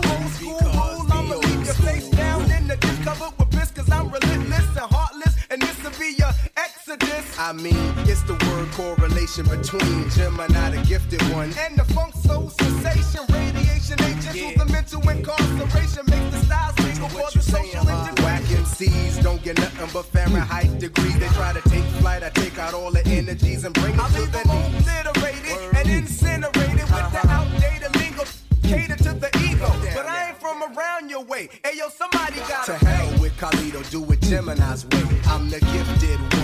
[7.48, 11.54] I mean, it's the word correlation between Gemini, the gifted one.
[11.58, 17.08] And the funk soul sensation, radiation agent to the mental incarceration makes the styles single
[17.08, 21.18] for the social Whack MCs don't get nothing but Fahrenheit degrees.
[21.20, 24.10] They try to take flight, I take out all the energies and bring it I
[24.10, 25.08] to the knees.
[25.08, 27.46] obliterated and incinerated with the uh-huh.
[27.46, 28.24] outdated lingo.
[28.64, 31.48] Cater to the ego, but I ain't from around your way.
[31.64, 35.22] Hey yo, somebody got To hell with Carlito, do it Gemini's way.
[35.28, 36.37] I'm the gifted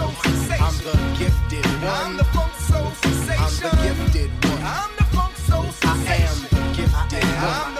[0.00, 0.64] soul sensation.
[0.64, 1.84] I'm the gifted one.
[1.84, 3.66] I'm the funk soul sensation.
[3.66, 4.62] I'm the gifted one.
[4.62, 7.79] I'm the funk soul I am the gifted one.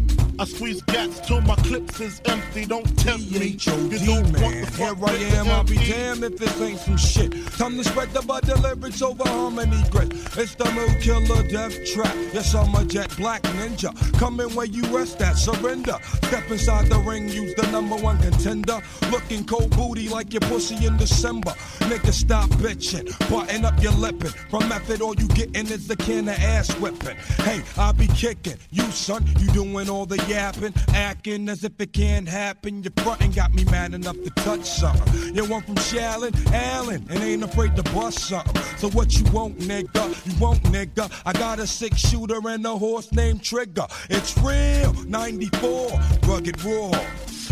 [0.41, 2.65] I squeeze gats till my clips is empty.
[2.65, 3.49] Don't tempt me.
[3.49, 4.61] You don't want man.
[4.63, 7.31] the Here I am, I'll be damned if this ain't some shit.
[7.59, 10.11] Time to spread the butter lyrics over harmony grit.
[10.35, 12.15] It's the mood killer death trap.
[12.33, 13.93] Yes, I'm a jet black ninja.
[14.17, 15.97] Coming where you rest at, surrender.
[16.23, 18.81] Step inside the ring, use the number one contender.
[19.11, 21.51] Looking cold booty like your pussy in December.
[21.81, 23.05] Nigga, stop bitching.
[23.29, 24.31] Button up your lippin'.
[24.49, 27.17] From method, all you gettin' is the can of ass whipping.
[27.45, 28.57] Hey, I'll be kicking.
[28.71, 30.73] You, son, you doing all the yapping.
[30.93, 32.83] Acting as if it can't happen.
[32.83, 35.35] Your frontin' got me mad enough to touch something.
[35.35, 38.61] You want from Shallon, Allen, and ain't afraid to bust something.
[38.77, 40.03] So what you want, nigga?
[40.25, 41.11] You want, nigga?
[41.25, 43.87] I got a six shooter and a horse named Trigger.
[44.09, 46.91] It's real, 94, rugged raw.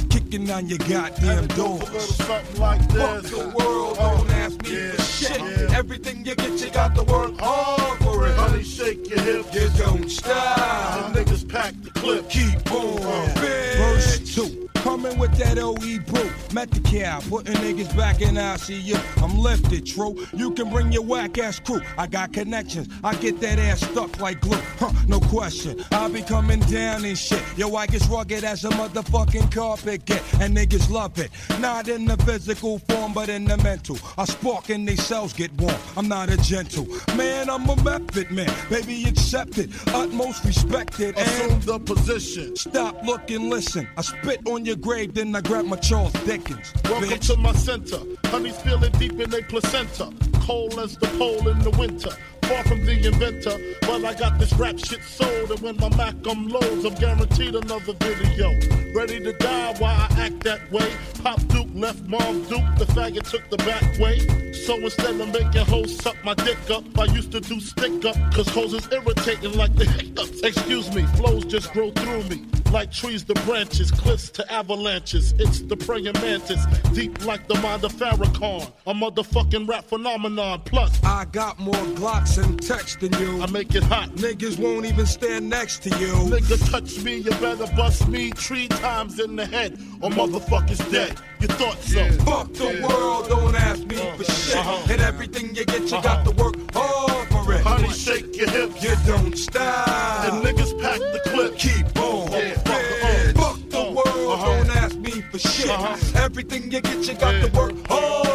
[0.09, 2.15] Kicking on your goddamn doors.
[2.15, 5.41] Something like Fuck the world, don't ask me for shit.
[5.71, 8.35] Everything you get, you got to work hard for it.
[8.35, 9.53] Honey, shake your hips.
[9.53, 11.13] You don't stop.
[11.13, 12.29] The niggas pack the clip.
[12.29, 13.01] Keep on.
[13.01, 13.33] Uh,
[13.77, 14.69] verse two.
[14.89, 16.31] Coming with that OE brew.
[16.51, 18.97] Met the cow, putting niggas back in ICU.
[19.23, 20.25] I'm lifted, true.
[20.33, 21.79] You can bring your whack ass crew.
[21.95, 22.89] I got connections.
[23.03, 24.57] I get that ass stuck like glue.
[24.79, 25.79] Huh, no question.
[25.91, 27.43] I be coming down and shit.
[27.55, 30.23] Yo, I get rugged as a motherfucking carpet get.
[30.41, 31.29] And niggas love it.
[31.59, 33.99] Not in the physical form, but in the mental.
[34.17, 35.75] I spark and they cells get warm.
[35.97, 36.87] I'm not a gentle.
[37.15, 38.51] Man, I'm a method man.
[38.71, 39.69] Baby, accept it.
[39.89, 41.15] Utmost respected.
[41.15, 41.27] And.
[41.27, 42.55] Assume the position.
[42.55, 43.87] Stop, look, and listen.
[43.95, 46.73] I spit on your grave, then I grab my Charles Dickens.
[46.85, 47.27] Welcome bitch.
[47.27, 47.99] to my center.
[48.25, 50.11] Honey's feeling deep in their placenta.
[50.41, 52.11] Cold as the pole in the winter.
[52.49, 55.51] Far from the inventor, but I got this rap shit sold.
[55.51, 58.49] And when my Mac unloads, I'm guaranteed another video.
[58.91, 60.91] Ready to die while I act that way.
[61.21, 64.17] Pop Duke left Mom Duke, the faggot took the back way.
[64.51, 68.15] So instead of making hoes suck my dick up, I used to do stick up,
[68.33, 70.41] cause hoes is irritating like the hiccups.
[70.41, 72.47] Excuse me, flows just grow through me.
[72.71, 75.33] Like trees to branches, cliffs to avalanches.
[75.39, 76.63] It's the praying mantis,
[76.93, 78.71] deep like the mind of Farrakhan.
[78.85, 80.61] A motherfucking rap phenomenon.
[80.65, 83.41] Plus, I got more Glocks and text than you.
[83.41, 84.09] I make it hot.
[84.11, 86.13] Niggas won't even stand next to you.
[86.33, 91.15] Nigga touch me, you better bust me three times in the head, or motherfuckers dead.
[91.39, 92.03] You thought so?
[92.23, 94.57] Fuck the world, don't ask me for shit.
[94.57, 94.91] Uh-huh.
[94.91, 97.61] And everything you get, you got to work hard for it.
[97.61, 98.83] Honey, shake your hips.
[98.83, 99.87] You don't stop.
[100.33, 101.57] And niggas pack the clip.
[101.57, 102.31] Keep on.
[102.31, 103.37] Yeah, fuck the bitch.
[103.37, 104.45] uh, Fuck the world, Uh-huh.
[104.57, 105.69] don't ask me for shit.
[105.69, 105.95] Uh-huh.
[106.23, 108.28] Everything you get, you got to work hard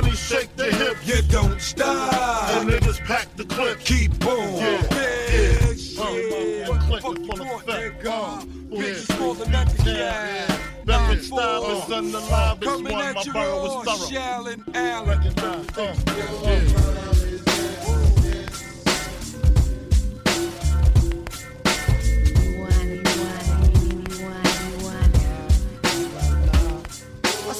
[0.00, 1.04] Honey, shake the hips.
[1.08, 2.12] You don't stop.
[2.50, 3.80] And niggas pack the clip.
[3.80, 4.54] Keep on.
[4.54, 4.80] Yeah.
[5.98, 8.04] Uh, one click is full of effect.
[8.04, 10.60] Bitch, for the next cat.
[10.84, 12.58] Method style is on the live.
[12.58, 13.04] It's Coming one.
[13.06, 14.20] at My you borough raw, is thorough.
[14.20, 15.08] Shallon Allen.
[15.08, 15.76] Recognize.
[15.76, 15.96] Uh,
[16.44, 17.17] yeah.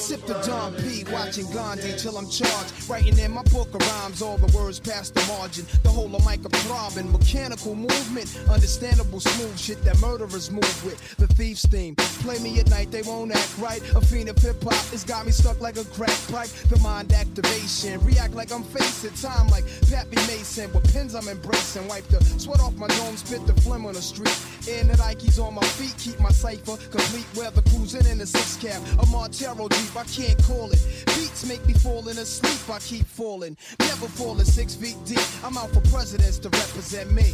[0.09, 2.89] Sip the Dom P, watching Gandhi till I'm charged.
[2.89, 5.67] Writing in my book of rhymes, all the words past the margin.
[5.83, 11.15] The whole of mic throbbing, mechanical movement, understandable smooth shit that murderers move with.
[11.17, 11.95] The thief's theme,
[12.25, 13.83] play me at night, they won't act right.
[13.95, 16.49] A fiend of hip hop, it's got me stuck like a crack pipe.
[16.69, 20.73] The mind activation, react like I'm facing time like Pappy Mason.
[20.73, 24.01] With pins I'm embracing, wipe the sweat off my dome, spit the phlegm on the
[24.01, 24.35] street.
[24.67, 27.27] In the Nikes on my feet, keep my cipher complete.
[27.35, 30.79] Weather cruising in the six cab, a Montero deep, I can't call it.
[31.07, 33.57] Beats make me falling asleep, I keep falling.
[33.79, 35.19] Never falling six feet deep.
[35.43, 37.33] I'm out for presidents to represent me.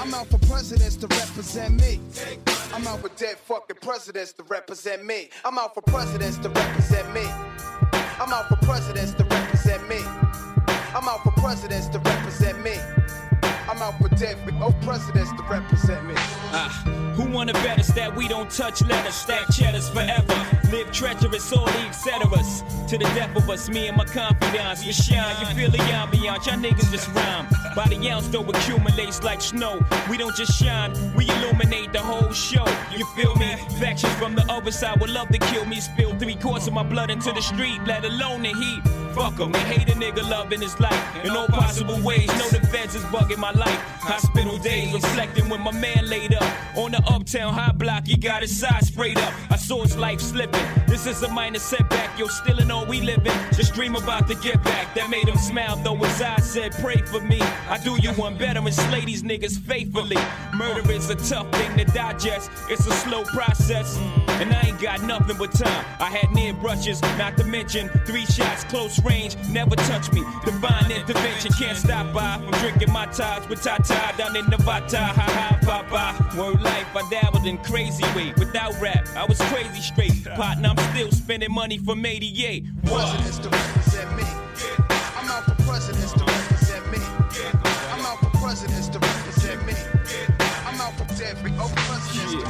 [0.00, 2.00] I'm out for presidents to represent me.
[2.72, 5.28] I'm out for dead fucking presidents to represent me.
[5.44, 7.26] I'm out for presidents to represent me.
[7.92, 9.98] I'm out for presidents to represent me.
[10.96, 12.78] I'm out for presidents to represent me.
[13.74, 16.14] I'm out for dead oh, presidents to represent me.
[16.16, 16.70] Ah,
[17.16, 20.46] who wanna bet us that we don't touch letters, stack cheddars forever?
[20.70, 21.84] Live treacherous, all the.
[22.88, 24.86] To the death of us, me and my confidants.
[24.86, 27.48] We shine, you feel the ambiance, y'all niggas just rhyme.
[27.74, 29.84] By the ounce, though, accumulates like snow.
[30.08, 32.66] We don't just shine, we illuminate the whole show.
[32.96, 33.56] You feel me?
[33.80, 35.80] Factions from the other side would love to kill me.
[35.80, 39.03] Spill three quarts of my blood into the street, let alone the heat.
[39.14, 42.26] Fuck 'em, they hate a nigga loving his life in all possible ways.
[42.38, 43.80] Know the feds is bugging my life.
[44.00, 46.44] Hospital days, reflecting when my man laid up
[46.76, 48.06] on the uptown high block.
[48.06, 49.32] He got his side sprayed up.
[49.50, 50.66] I saw his life slipping.
[50.86, 52.18] This is a minor setback.
[52.18, 53.32] Yo, still in all we living.
[53.54, 55.76] Just dream about the get back that made him smile.
[55.76, 59.22] Though his eyes said, "Pray for me." I do you one better and slay these
[59.22, 60.18] niggas faithfully.
[60.52, 62.50] Murder is a tough thing to digest.
[62.68, 63.96] It's a slow process,
[64.40, 65.84] and I ain't got nothing but time.
[66.00, 70.22] I had near brushes, not to mention three shots, close range, never touch me.
[70.44, 74.98] Divine intervention can't stop by from drinking my ties with Tata down in Nevada.
[74.98, 76.36] Ha ha, papa.
[76.38, 78.32] Word life, I dabbled in crazy way.
[78.38, 80.24] Without rap, I was crazy straight.
[80.34, 82.64] Partner, I'm still spending money from 88.
[82.82, 83.04] What?
[83.04, 84.24] Presidents to represent me.
[85.16, 86.98] I'm out for presidents to represent me.
[87.92, 89.74] I'm out for presidents to represent me.
[90.66, 92.03] I'm out for every oh presidents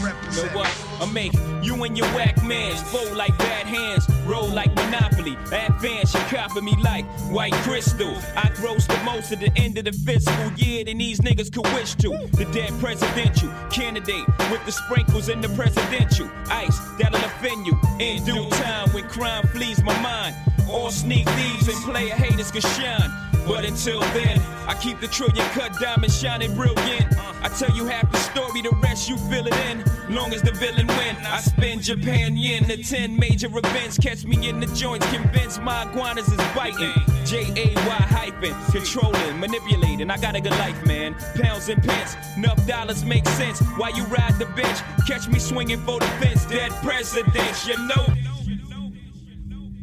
[0.04, 0.84] You know what?
[1.00, 1.32] I make
[1.62, 5.36] you and your whack mans fold like bad hands, roll like Monopoly.
[5.50, 8.14] Advance, you copy me like white crystal.
[8.36, 11.66] I gross the most at the end of the fiscal year than these niggas could
[11.74, 12.10] wish to.
[12.32, 18.24] The dead presidential candidate with the sprinkles in the presidential ice that'll offend you in
[18.24, 20.36] due time when crime flees my mind.
[20.68, 23.10] All sneak thieves and player haters can shine.
[23.46, 27.14] But until then, I keep the trillion cut diamond shining brilliant.
[27.44, 29.84] I tell you half the story, the rest you fill it in.
[30.08, 33.98] Long as the villain win, I spend Japan yen to 10 major events.
[33.98, 36.94] Catch me in the joints, convince my iguanas is biting.
[37.26, 40.10] J A Y hyphen, controlling, manipulating.
[40.10, 41.14] I got a good life, man.
[41.34, 43.60] Pounds and pence, enough dollars make sense.
[43.76, 46.46] While you ride the bench, catch me swinging for the fence.
[46.46, 48.06] Dead presidents, you know.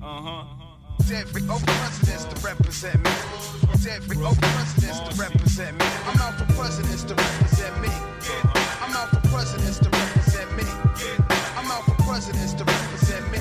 [0.02, 0.44] Uh huh.
[1.08, 3.12] Dead presidents to represent me.
[3.90, 5.86] Every oh presidents to represent me.
[6.06, 7.90] I'm out for presidents to represent me.
[8.80, 10.64] I'm out for presidents to represent me.
[11.58, 13.40] I'm out for presidents to represent me.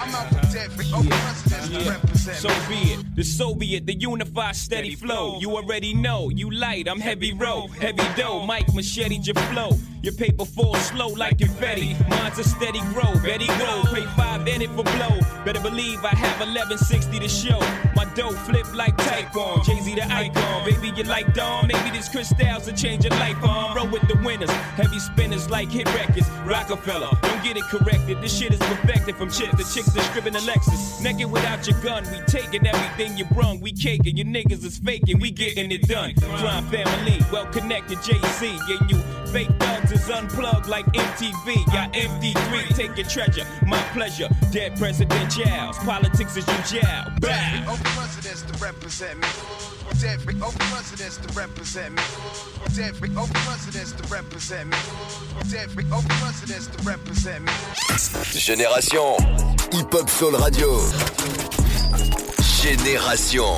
[0.00, 3.16] I'm out for presidents to represent So be it.
[3.16, 5.38] The Soviet, the unified steady flow.
[5.40, 6.30] You already know.
[6.30, 7.66] You light, I'm heavy row.
[7.66, 9.70] Heavy dough, Mike machete your flow.
[10.02, 11.94] Your paper falls slow like confetti.
[12.08, 13.12] Mine's a steady grow.
[13.22, 13.82] Betty go.
[13.92, 15.20] Pay five in it for blow.
[15.44, 17.60] Better believe I have 1160 to show.
[17.94, 19.62] My dough flip like Taekwon.
[19.62, 20.64] Jay-Z the icon.
[20.64, 21.66] Baby, you like Dawn.
[21.66, 23.76] Maybe this crystals will change your life on.
[23.76, 24.50] Roll with the winners.
[24.80, 26.30] Heavy spinners like hit records.
[26.46, 27.10] Rockefeller.
[27.20, 28.22] Don't get it corrected.
[28.22, 29.52] This shit is perfected from chicks.
[29.52, 31.02] The chicks that stripping the Lexus.
[31.02, 32.04] Naked without your gun.
[32.10, 33.60] We taking everything you brung.
[33.60, 34.16] We caking.
[34.16, 35.20] You niggas is faking.
[35.20, 36.14] We getting it done.
[36.14, 37.20] Crime family.
[37.32, 38.58] Well connected JC.
[38.68, 38.98] Yeah, you
[39.32, 41.56] fake thugs is unplugged like MTV.
[41.72, 42.76] Y'all MD3.
[42.76, 43.46] Take your treasure.
[43.66, 44.28] My pleasure.
[44.50, 45.74] Dead presidentials.
[45.84, 47.04] Politics is you jail.
[47.06, 47.64] Every Bow.
[47.68, 49.28] oh presidents to represent me.
[50.06, 52.02] Every oh presidents to represent me.
[52.82, 54.76] Every oh presidents to represent me.
[55.56, 57.52] Every oh presidents to represent me.
[58.38, 59.16] Génération
[59.72, 61.69] Hip Hop Soul Radio.
[62.62, 63.56] Génération.